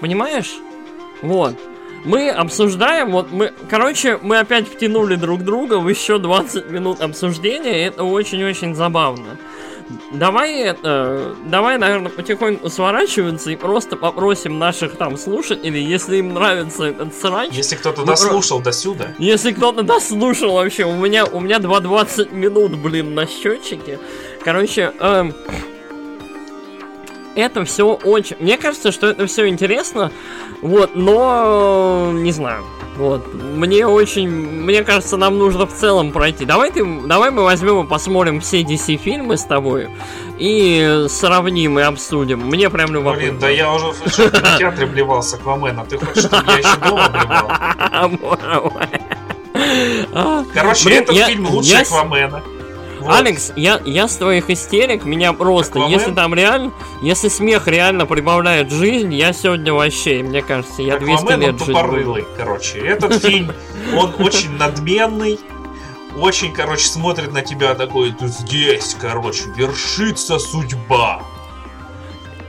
[0.00, 0.52] Понимаешь?
[1.22, 1.56] Вот.
[2.04, 7.78] Мы обсуждаем, вот мы, короче, мы опять втянули друг друга в еще 20 минут обсуждения,
[7.78, 9.38] и это очень-очень забавно.
[10.12, 16.84] Давай это, давай, наверное, потихоньку сворачиваться и просто попросим наших там слушателей, если им нравится
[16.84, 17.50] этот срач.
[17.52, 21.58] Если кто-то Ну, про- дослушал до сюда, Если кто-то дослушал вообще, у меня, у меня
[21.58, 23.98] 2.20 минут, блин, на счетчике.
[24.44, 25.34] Короче, эм,
[27.34, 28.36] это все очень...
[28.40, 30.12] Мне кажется, что это все интересно,
[30.60, 32.64] вот, но не знаю.
[32.96, 36.44] Вот, мне очень, мне кажется, нам нужно в целом пройти.
[36.44, 39.88] Давай ты, давай мы возьмем и посмотрим все DC фильмы с тобой
[40.38, 42.40] и сравним и обсудим.
[42.40, 43.28] Мне прям любопытно.
[43.28, 45.86] Блин, да я уже в кинотеатре блевал с Аквамена.
[45.86, 48.72] Ты хочешь, чтобы я еще дома блевал?
[50.52, 52.42] Короче, этот фильм лучше Аквамена.
[53.02, 53.14] Вот.
[53.14, 55.98] Алекс, я, я с твоих истерик, меня просто, Аквамен?
[55.98, 56.72] если там реально,
[57.02, 61.76] если смех реально прибавляет жизнь, я сегодня вообще, мне кажется, я Аквамен, 200 лет жить
[61.76, 62.26] буду.
[62.36, 62.78] короче.
[62.78, 63.52] Этот фильм,
[63.96, 65.38] он очень надменный,
[66.16, 71.22] очень, короче, смотрит на тебя такой, ты здесь, короче, вершится судьба.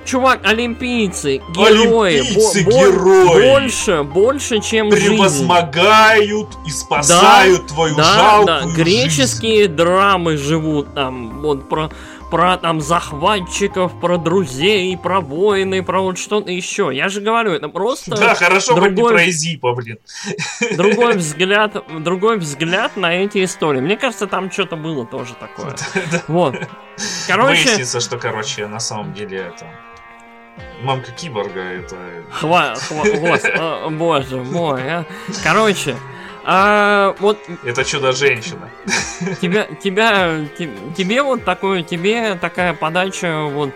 [0.06, 3.52] Чувак, олимпийцы, герои, олимпийцы, бо- герои.
[3.52, 6.68] больше, больше, чем Превозмогают жизнь.
[6.68, 8.84] и спасают да, твою да, жалкую да.
[8.84, 9.74] Греческие жизнь.
[9.74, 11.90] драмы живут там, вот про
[12.34, 16.90] про там захватчиков, про друзей, про войны, про вот что-то еще.
[16.92, 18.10] Я же говорю, это просто...
[18.18, 20.00] Да, хорошо, другой, не про Эзипа, блин.
[20.76, 23.82] Другой взгляд, другой взгляд на эти истории.
[23.82, 25.76] Мне кажется, там что-то было тоже такое.
[26.28, 26.56] Вот.
[27.28, 27.66] Короче...
[27.66, 29.68] Выяснится, что, короче, на самом деле это...
[30.82, 31.96] Мамка киборга это...
[32.32, 33.42] Хва, хва, гос,
[33.92, 35.06] боже мой, а.
[35.44, 35.96] Короче,
[36.46, 37.40] а, вот...
[37.64, 38.70] Это чудо-женщина.
[39.42, 43.70] Тебя, тебя, тебе вот такое, тебе такая подача, вот,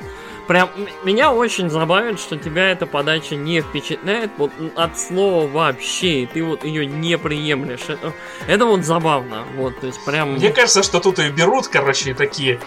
[0.47, 0.69] прям,
[1.03, 6.43] меня очень забавит, что тебя эта подача не впечатляет, вот, от слова вообще, и ты
[6.43, 7.87] вот ее не приемлешь.
[7.87, 8.13] Это,
[8.47, 10.33] это вот забавно, вот, то есть прям...
[10.33, 12.59] Мне кажется, что тут и берут, короче, такие...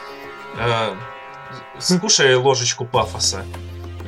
[0.57, 0.95] Э,
[1.78, 3.45] скушай ложечку пафоса.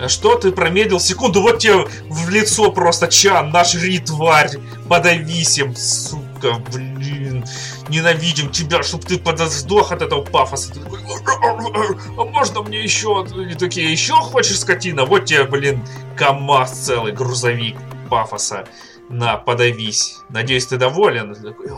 [0.09, 1.43] Что ты промедлил секунду?
[1.43, 4.59] Вот тебе в лицо просто чан, нажри, тварь,
[4.89, 7.45] подавись им, сука, блин.
[7.89, 10.73] Ненавидим тебя, чтобы ты сдох от этого пафоса.
[10.73, 13.27] Ты такой, а можно мне еще?
[13.51, 15.05] И такие, еще хочешь, скотина?
[15.05, 15.85] Вот тебе, блин,
[16.17, 17.77] КамАЗ целый, грузовик
[18.09, 18.67] пафоса.
[19.09, 20.19] На, подавись.
[20.31, 21.35] Надеюсь, ты доволен?
[21.35, 21.71] Ты такой,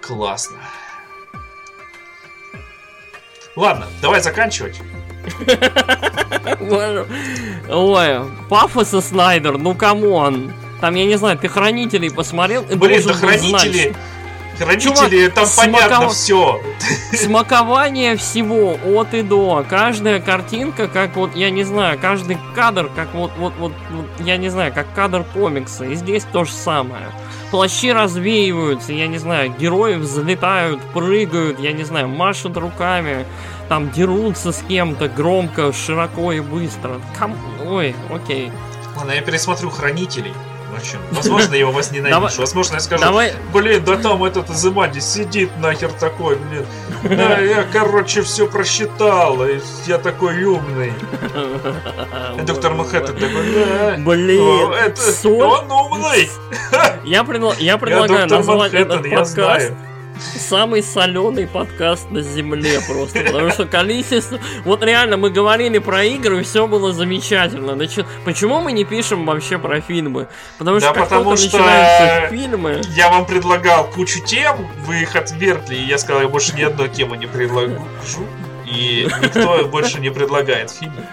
[0.00, 0.58] классно.
[3.56, 4.80] Ладно, давай заканчивать.
[7.68, 10.52] Ой, пафоса Снайдер, ну come on.
[10.80, 12.62] Там, я не знаю, ты хранителей посмотрел?
[12.62, 13.94] Блин, да хранители...
[14.58, 15.72] Хранители, Чувак, там смаков...
[15.72, 16.60] понятно все.
[17.14, 19.64] Смакование всего от и до.
[19.66, 24.36] Каждая картинка, как вот, я не знаю, каждый кадр, как вот, вот, вот, вот я
[24.36, 25.86] не знаю, как кадр комикса.
[25.86, 27.06] И здесь то же самое.
[27.50, 33.26] Плащи развеиваются, я не знаю, герои взлетают, прыгают, я не знаю, машут руками
[33.70, 37.00] там дерутся с кем-то громко, широко и быстро.
[37.16, 37.36] Ком...
[37.64, 38.50] Ой, окей.
[38.96, 40.34] Ладно, я пересмотрю Хранителей.
[41.12, 42.40] Возможно, я его возненавижу.
[42.40, 43.04] Возможно, я скажу,
[43.52, 46.66] блин, да там этот Азымади сидит нахер такой, блин.
[47.02, 49.38] Да, я, короче, все просчитал,
[49.86, 50.92] я такой умный.
[52.44, 53.94] Доктор Манхэттен такой, да.
[53.98, 56.30] Блин, это, он умный.
[57.04, 59.72] Я, предлагаю назвать этот подкаст
[60.18, 63.20] самый соленый подкаст на земле просто.
[63.20, 64.38] Потому что количество...
[64.64, 67.74] Вот реально, мы говорили про игры, и все было замечательно.
[67.74, 70.28] Значит, почему мы не пишем вообще про фильмы?
[70.58, 72.80] Потому что да, потому что фильмы...
[72.94, 76.88] Я вам предлагал кучу тем, вы их отвергли, и я сказал, я больше ни одной
[76.88, 77.78] темы не предложу.
[78.66, 81.06] И никто больше не предлагает фильмы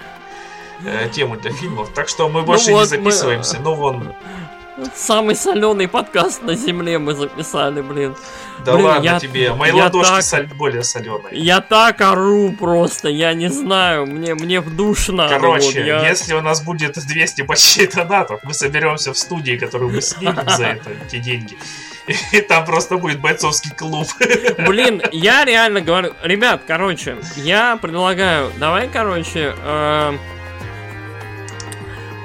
[0.85, 1.89] э, тему для фильмов.
[1.93, 3.57] Так что мы больше ну вот не записываемся.
[3.57, 3.63] Мы...
[3.63, 4.13] Ну вон,
[4.95, 8.15] Самый соленый подкаст на земле мы записали, блин.
[8.63, 11.29] Да блин, ладно я, тебе, мои я ладошки так, соль, более соленые.
[11.31, 15.35] Я так ору просто, я не знаю, мне, мне в душ надо.
[15.35, 16.07] Короче, вот, я...
[16.07, 20.65] если у нас будет 200 почти донатов, мы соберемся в студии, которую мы снимем за
[20.65, 21.57] это, эти деньги.
[22.31, 24.07] И там просто будет бойцовский клуб.
[24.59, 30.17] Блин, я реально говорю, ребят, короче, я предлагаю, давай, короче, э,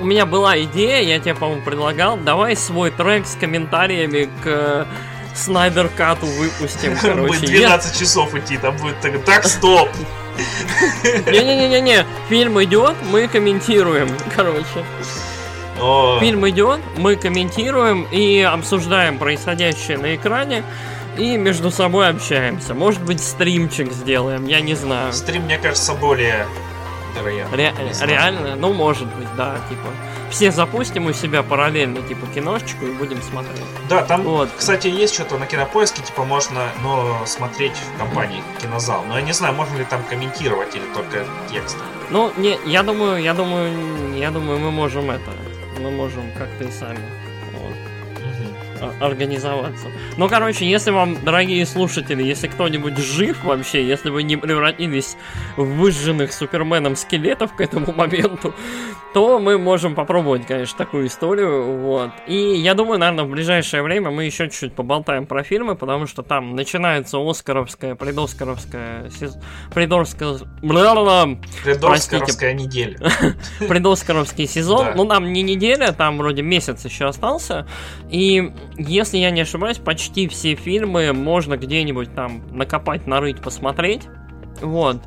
[0.02, 4.88] у меня была идея, я тебе, по-моему, предлагал, давай свой трек с комментариями к
[5.32, 7.38] Снайдер Кату выпустим, короче.
[7.38, 9.88] Будет 12 часов идти, там будет так, так стоп.
[11.04, 14.84] Не-не-не-не, фильм идет, мы комментируем, короче.
[15.80, 16.18] О.
[16.18, 20.64] Фильм идет, мы комментируем и обсуждаем происходящее на экране
[21.16, 22.74] и между собой общаемся.
[22.74, 25.12] Может быть, стримчик сделаем, я не знаю.
[25.12, 26.46] Стрим, мне кажется, более
[27.20, 27.56] вероятно.
[27.56, 28.56] Ре- реально?
[28.56, 29.89] Ну, может быть, да, типа.
[30.30, 33.64] Все запустим у себя параллельно, типа, киношечку и будем смотреть.
[33.89, 34.48] Да, там, вот.
[34.56, 39.05] кстати, есть что-то на кинопоиске, типа, можно, но смотреть в компании кинозал.
[39.06, 41.76] Но я не знаю, можно ли там комментировать или только текст.
[42.10, 45.30] Ну, не, я думаю, я думаю, я думаю, мы можем это.
[45.80, 47.01] Мы можем как-то и сами.
[49.00, 49.88] Организоваться.
[50.16, 55.16] Ну, короче, если вам, дорогие слушатели, если кто-нибудь жив вообще, если вы не превратились
[55.56, 58.54] в выжженных суперменом скелетов к этому моменту,
[59.14, 62.10] то мы можем попробовать, конечно, такую историю, вот.
[62.26, 66.22] И я думаю, наверное, в ближайшее время мы еще чуть-чуть поболтаем про фильмы, потому что
[66.22, 69.36] там начинается Оскаровская, предоскаровская, сез...
[69.74, 70.36] предоскар...
[71.64, 72.98] Предоскаровская неделя.
[73.60, 74.88] Предоскаровский сезон.
[74.96, 77.66] Ну, там не неделя, там вроде месяц еще остался.
[78.10, 84.03] И, если я не ошибаюсь, почти все фильмы можно где-нибудь там накопать, нарыть, посмотреть.
[84.61, 85.03] Вот.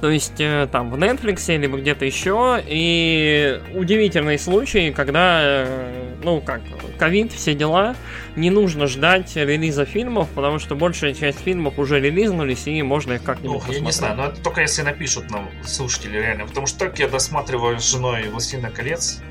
[0.00, 2.62] То есть э, там в Netflix либо где-то еще.
[2.66, 6.60] И удивительный случай, когда, э, ну как,
[6.98, 7.96] ковид, все дела,
[8.36, 13.22] не нужно ждать релиза фильмов, потому что большая часть фильмов уже релизнулись, и можно их
[13.22, 16.46] как-нибудь Ох, я не знаю, но это только если напишут нам слушатели реально.
[16.46, 19.22] Потому что так я досматриваю с женой «Властелина колец»,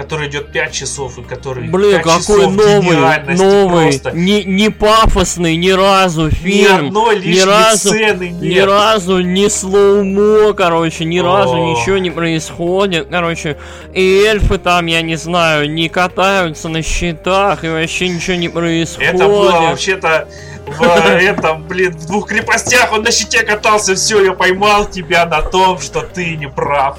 [0.00, 4.12] который идет 5 часов и который Блин, какой новый, новый, просто.
[4.12, 8.40] не, не пафосный ни разу фильм, ни, ни разу, сцены нет.
[8.40, 11.22] ни разу не слоумо, короче, ни О.
[11.22, 13.58] разу ничего не происходит, короче,
[13.92, 19.16] и эльфы там, я не знаю, не катаются на щитах и вообще ничего не происходит.
[19.16, 20.28] Это было вообще-то
[20.66, 25.42] в этом, блин, в двух крепостях он на щите катался, все, я поймал тебя на
[25.42, 26.96] том, что ты не прав.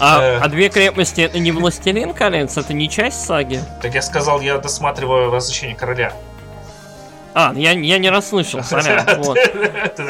[0.00, 0.38] А, э...
[0.40, 3.60] а две крепости это не Властелин колец, это не часть саги?
[3.82, 6.12] Так я сказал, я досматриваю Возвращение короля.
[7.36, 9.04] А, я, я не расслышал, сорян.
[9.18, 9.36] Вот.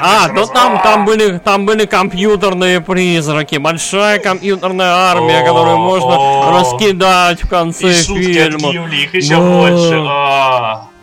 [0.01, 7.43] А, ну там, там, были, там были компьютерные призраки, большая компьютерная армия, которую можно раскидать
[7.43, 8.70] в конце фильма.
[8.94, 10.05] их еще больше.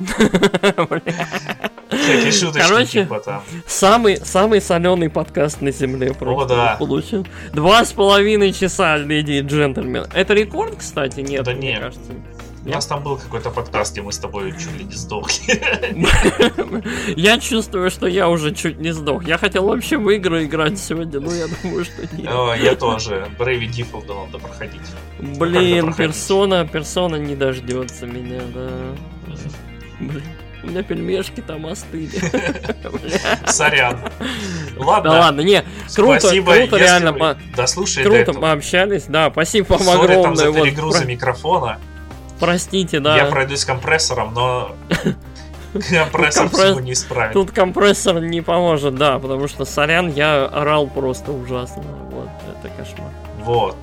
[2.02, 3.44] Всякие шуточки Короче, типа там.
[3.65, 6.76] Самый, самый соленый подкаст на земле просто О, да.
[6.78, 7.26] получил.
[7.53, 10.06] Два с половиной часа, леди и джентльмен.
[10.14, 11.22] Это рекорд, кстати?
[11.22, 11.82] Нет, да мне нет.
[11.82, 12.11] кажется.
[12.64, 15.60] У нас там был какой-то подкаст, где мы с тобой чуть ли не сдохли.
[17.19, 19.26] Я чувствую, что я уже чуть не сдох.
[19.28, 22.61] Я хотел вообще в игры играть сегодня, но я думаю, что нет.
[22.61, 23.28] Я тоже.
[23.40, 24.82] Брейви Диффилда надо проходить.
[25.19, 28.69] Блин, персона, персона не дождется меня, да.
[29.99, 30.23] Блин.
[30.64, 32.20] У меня пельмешки там остыли.
[33.48, 34.00] Сорян.
[34.78, 35.12] Ладно.
[35.12, 35.64] Да ладно, не,
[35.96, 37.12] круто, спасибо, круто, реально.
[37.12, 40.24] Вы дослушали Круто, мы общались, да, спасибо вам огромное.
[40.24, 41.80] там за перегруза вот, микрофона.
[42.40, 43.18] Простите, да.
[43.18, 44.76] Я пройдусь компрессором, но
[45.90, 47.34] компрессор всего не исправит.
[47.34, 51.84] Тут компрессор не поможет, да, потому что сорян, я орал просто ужасно.
[52.12, 53.12] Вот, это кошмар.
[53.40, 53.78] Вот.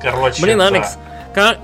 [0.00, 1.11] Короче, Блин, Алекс, да.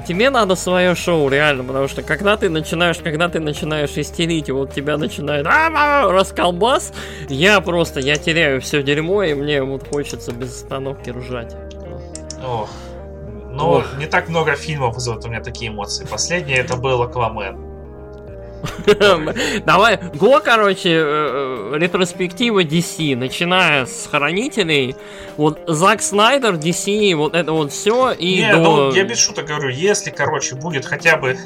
[0.07, 4.53] Тебе надо свое шоу, реально, потому что когда ты начинаешь, когда ты начинаешь истерить, и
[4.53, 6.93] вот тебя начинает расколбас,
[7.29, 11.55] я просто, я теряю все дерьмо, и мне вот хочется без остановки ржать.
[12.45, 12.71] Ох.
[13.51, 13.99] Но Ох.
[13.99, 16.07] не так много фильмов вызывают у меня такие эмоции.
[16.07, 17.68] Последний это был Аквамен.
[19.65, 24.97] Давай, го, короче, э, э, ретроспектива DC, начиная с Хранителей,
[25.37, 29.69] вот Зак Снайдер, DC, вот это вот все и Не, ну, я без шуток говорю,
[29.69, 31.37] если, короче, будет хотя бы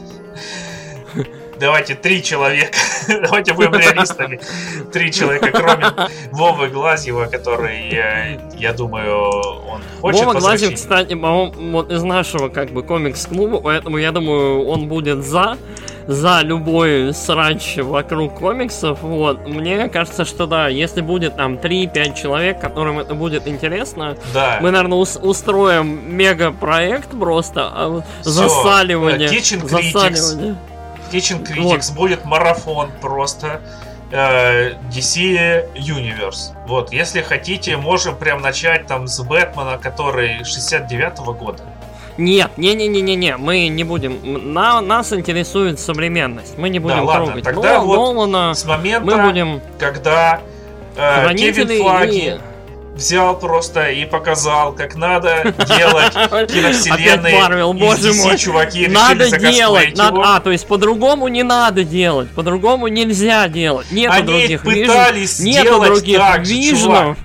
[1.62, 2.76] давайте три человека,
[3.08, 4.40] давайте будем реалистами,
[4.92, 5.86] три человека, кроме
[6.32, 9.30] Вовы Глазьева, который, я, я думаю,
[9.68, 14.66] он хочет Вова Глазьев, кстати, он, вот из нашего как бы комикс-клуба, поэтому я думаю,
[14.66, 15.56] он будет за,
[16.06, 22.60] за любой срач вокруг комиксов, вот, мне кажется, что да, если будет там 3-5 человек,
[22.60, 24.58] которым это будет интересно, да.
[24.60, 30.56] мы, наверное, ус- устроим мега-проект просто, а, засаливание, засаливание.
[31.12, 31.94] Kitchen Critics, вот.
[31.94, 33.60] будет марафон просто.
[34.14, 36.52] Э, DC Universe.
[36.66, 41.62] Вот, если хотите, можем прям начать там с Бэтмена, который 69-го года.
[42.18, 44.52] Нет, не-не-не-не-не, мы не будем.
[44.52, 46.58] На, нас интересует современность.
[46.58, 48.54] Мы не будем да, ладно, трогать тогда Нол, вот Нолана.
[48.54, 49.60] С момента, мы будем...
[49.78, 50.40] когда
[50.96, 52.34] э, Кевин Флаги...
[52.36, 52.40] И
[52.94, 56.12] взял просто и показал, как надо делать
[56.52, 57.40] киновселенные.
[57.40, 58.36] Марвел, боже мой.
[58.36, 59.98] чуваки надо делать.
[59.98, 63.90] А, то есть по-другому не надо делать, по-другому нельзя делать.
[63.90, 67.18] Нету Они других пытались нету других вижнов,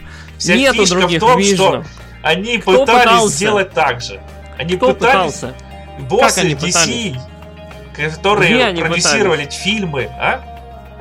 [0.43, 1.43] нету других в том.
[1.43, 1.84] Что
[2.23, 4.19] они пытались сделать так же.
[4.58, 5.36] Они Кто пытались.
[5.36, 5.56] Пытался?
[6.00, 7.16] Боссы они DC, пытались?
[7.96, 10.54] которые продюсировали фильмы, а?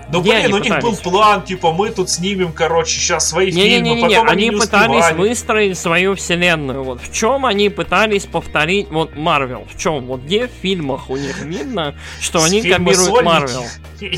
[0.08, 3.62] Ну, Где блин, у них был план, типа, мы тут снимем, короче, сейчас свои не,
[3.62, 5.14] фильмы, не, не, не, потом они, они пытались успевали.
[5.28, 6.84] выстроить свою вселенную.
[6.84, 11.16] Вот в чем они пытались повторить, вот Марвел, в чем, вот где в фильмах у
[11.16, 13.64] них видно, что они копируют Марвел.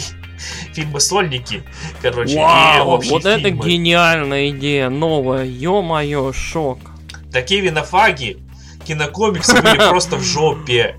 [0.75, 1.65] Фильмы сольники,
[2.01, 3.31] короче, Вау, вот фильмы.
[3.31, 6.79] это гениальная идея, новая, ё-моё, шок.
[7.33, 8.39] Да Кевина Фаги
[8.89, 10.97] кинокомиксы были просто в жопе.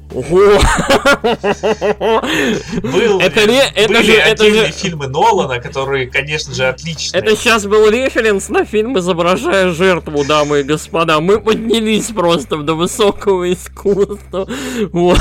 [2.81, 7.21] Был, Это ре- это были же- это отдельные же- фильмы Нолана, которые, конечно же, отличные.
[7.21, 11.19] Это сейчас был референс на фильм «Изображая жертву», дамы и господа.
[11.19, 14.47] Мы поднялись просто до высокого искусства.
[14.91, 15.19] Вот.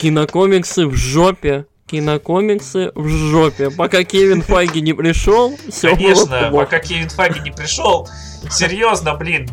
[0.00, 1.66] Кинокомиксы в жопе.
[1.86, 3.70] Кинокомиксы в жопе.
[3.70, 8.08] Пока Кевин Файги не пришел, все Конечно, пока Кевин Фаги не пришел.
[8.50, 9.48] Серьезно, блин.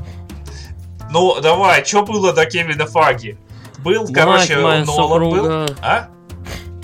[1.13, 3.37] Ну, давай, что было до Кевина Фаги?
[3.83, 4.93] Был, короче, моя Нолан был.
[4.93, 5.65] супруга.
[5.83, 6.07] А?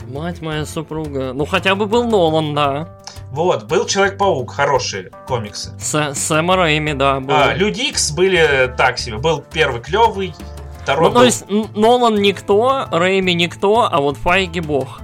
[0.07, 1.33] Мать моя супруга.
[1.33, 2.99] Ну хотя бы был Нолан, да.
[3.31, 5.73] Вот, был Человек-паук, хорошие комиксы.
[5.79, 7.33] С Сэма Рэйми, да, был.
[7.33, 9.17] А, Люди Икс были так себе.
[9.17, 10.35] Был первый клевый,
[10.83, 15.01] второй Ну, то был есть Н- Нолан никто, Рэйми никто, а вот Файги бог.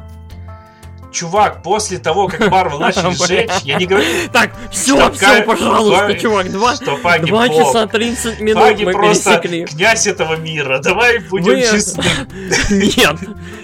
[1.15, 6.51] Чувак, после того, как Марвел начали сжечь, я не говорю, Так, все, все, пожалуйста, чувак,
[6.51, 9.65] два, что Фаги два часа 30 минут Фаги мы просто пересекли.
[9.65, 10.79] князь этого мира.
[10.79, 12.03] Давай будем Вы- честны.
[12.69, 13.15] Нет,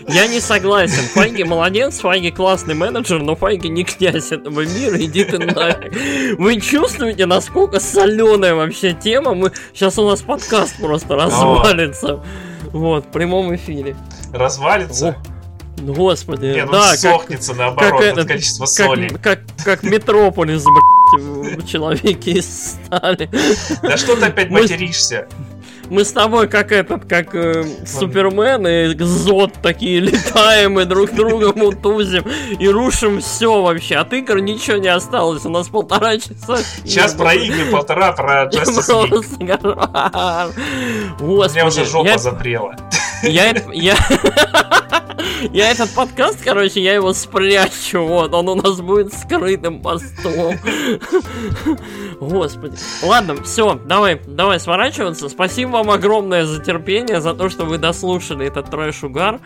[0.07, 1.03] я не согласен.
[1.13, 6.39] Файги молодец, Файги классный менеджер, но Файги не князь этого мира, иди ты нафиг.
[6.39, 9.33] Вы чувствуете, насколько соленая вообще тема?
[9.33, 12.21] Мы Сейчас у нас подкаст просто развалится.
[12.71, 13.97] Вот, в прямом эфире.
[14.31, 15.09] Развалится.
[15.09, 15.30] О,
[15.77, 19.07] Господи, Нет, он да, как, сохнется наоборот от этот- количества как, соли.
[19.21, 23.29] как, как Метрополис, блядь, в Человеке из стали.
[23.81, 25.27] Да что ты опять материшься?
[25.89, 31.51] Мы с тобой как этот, как э, Супермен и Зод такие летаем и друг друга
[31.53, 32.23] мутузим
[32.57, 33.97] и рушим все вообще.
[33.97, 35.45] От игр ничего не осталось.
[35.45, 36.59] У нас полтора часа.
[36.85, 39.37] Сейчас про игры полтора, про Justice League.
[39.39, 39.75] горю.
[41.19, 42.75] У меня Господи, уже жопа запрела.
[43.23, 43.95] Я, я,
[45.51, 50.57] я этот подкаст, короче, я его спрячу, вот, он у нас будет скрытым постом.
[52.19, 52.77] Господи.
[53.03, 55.29] Ладно, все, давай, давай сворачиваться.
[55.29, 59.39] Спасибо вам огромное за терпение, за то, что вы дослушали этот трэш-угар.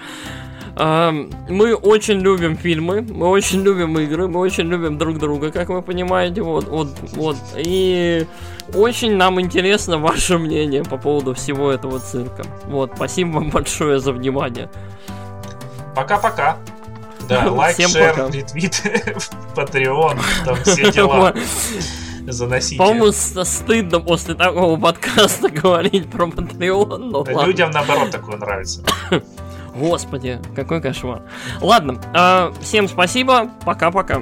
[0.77, 5.69] Эм, Мы очень любим фильмы, мы очень любим игры, мы очень любим друг друга, как
[5.69, 7.37] вы понимаете, вот, вот, вот.
[7.55, 8.27] И
[8.73, 12.43] очень нам интересно ваше мнение по поводу всего этого цирка.
[12.65, 14.69] Вот, спасибо вам большое за внимание.
[15.95, 16.57] Пока-пока.
[17.27, 18.29] Да, лайк, Всем шер, пока.
[18.29, 18.81] ретвит,
[19.55, 21.33] Patreon, там все дела
[22.27, 22.77] заносите.
[22.77, 27.45] По-моему, стыдно после такого подкаста говорить про Patreon, но ладно.
[27.45, 28.83] Людям наоборот такое нравится.
[29.75, 31.21] Господи, какой кошмар.
[31.59, 34.21] Ладно, э, всем спасибо, пока-пока.